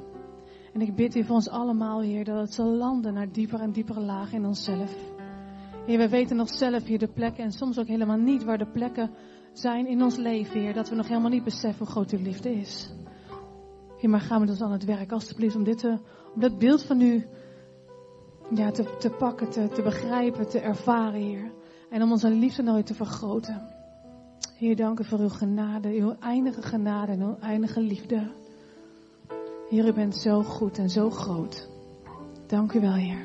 [0.72, 3.72] En ik bid u voor ons allemaal, Heer, dat het zal landen naar dieper en
[3.72, 4.94] diepere lagen in onszelf.
[5.86, 8.70] Heer, we weten nog zelf hier de plekken en soms ook helemaal niet waar de
[8.70, 9.10] plekken
[9.52, 10.74] zijn in ons leven, Heer.
[10.74, 12.92] Dat we nog helemaal niet beseffen hoe groot uw liefde is.
[13.96, 16.00] Heer, maar ga met ons aan het werk, alstublieft, om, dit om
[16.34, 17.26] dat beeld van u
[18.54, 21.52] ja, te, te pakken, te, te begrijpen, te ervaren, Heer.
[21.90, 23.78] En om onze liefde nooit te vergroten.
[24.60, 28.30] Heer, dank u voor uw genade, uw eindige genade en uw eindige liefde.
[29.68, 31.68] Heer, u bent zo goed en zo groot.
[32.46, 33.22] Dank u wel, Heer.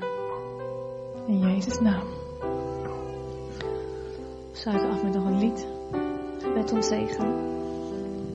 [1.28, 2.08] In Jezus' naam.
[4.52, 5.68] We sluiten af met nog een lied.
[6.54, 7.55] Met om zegen.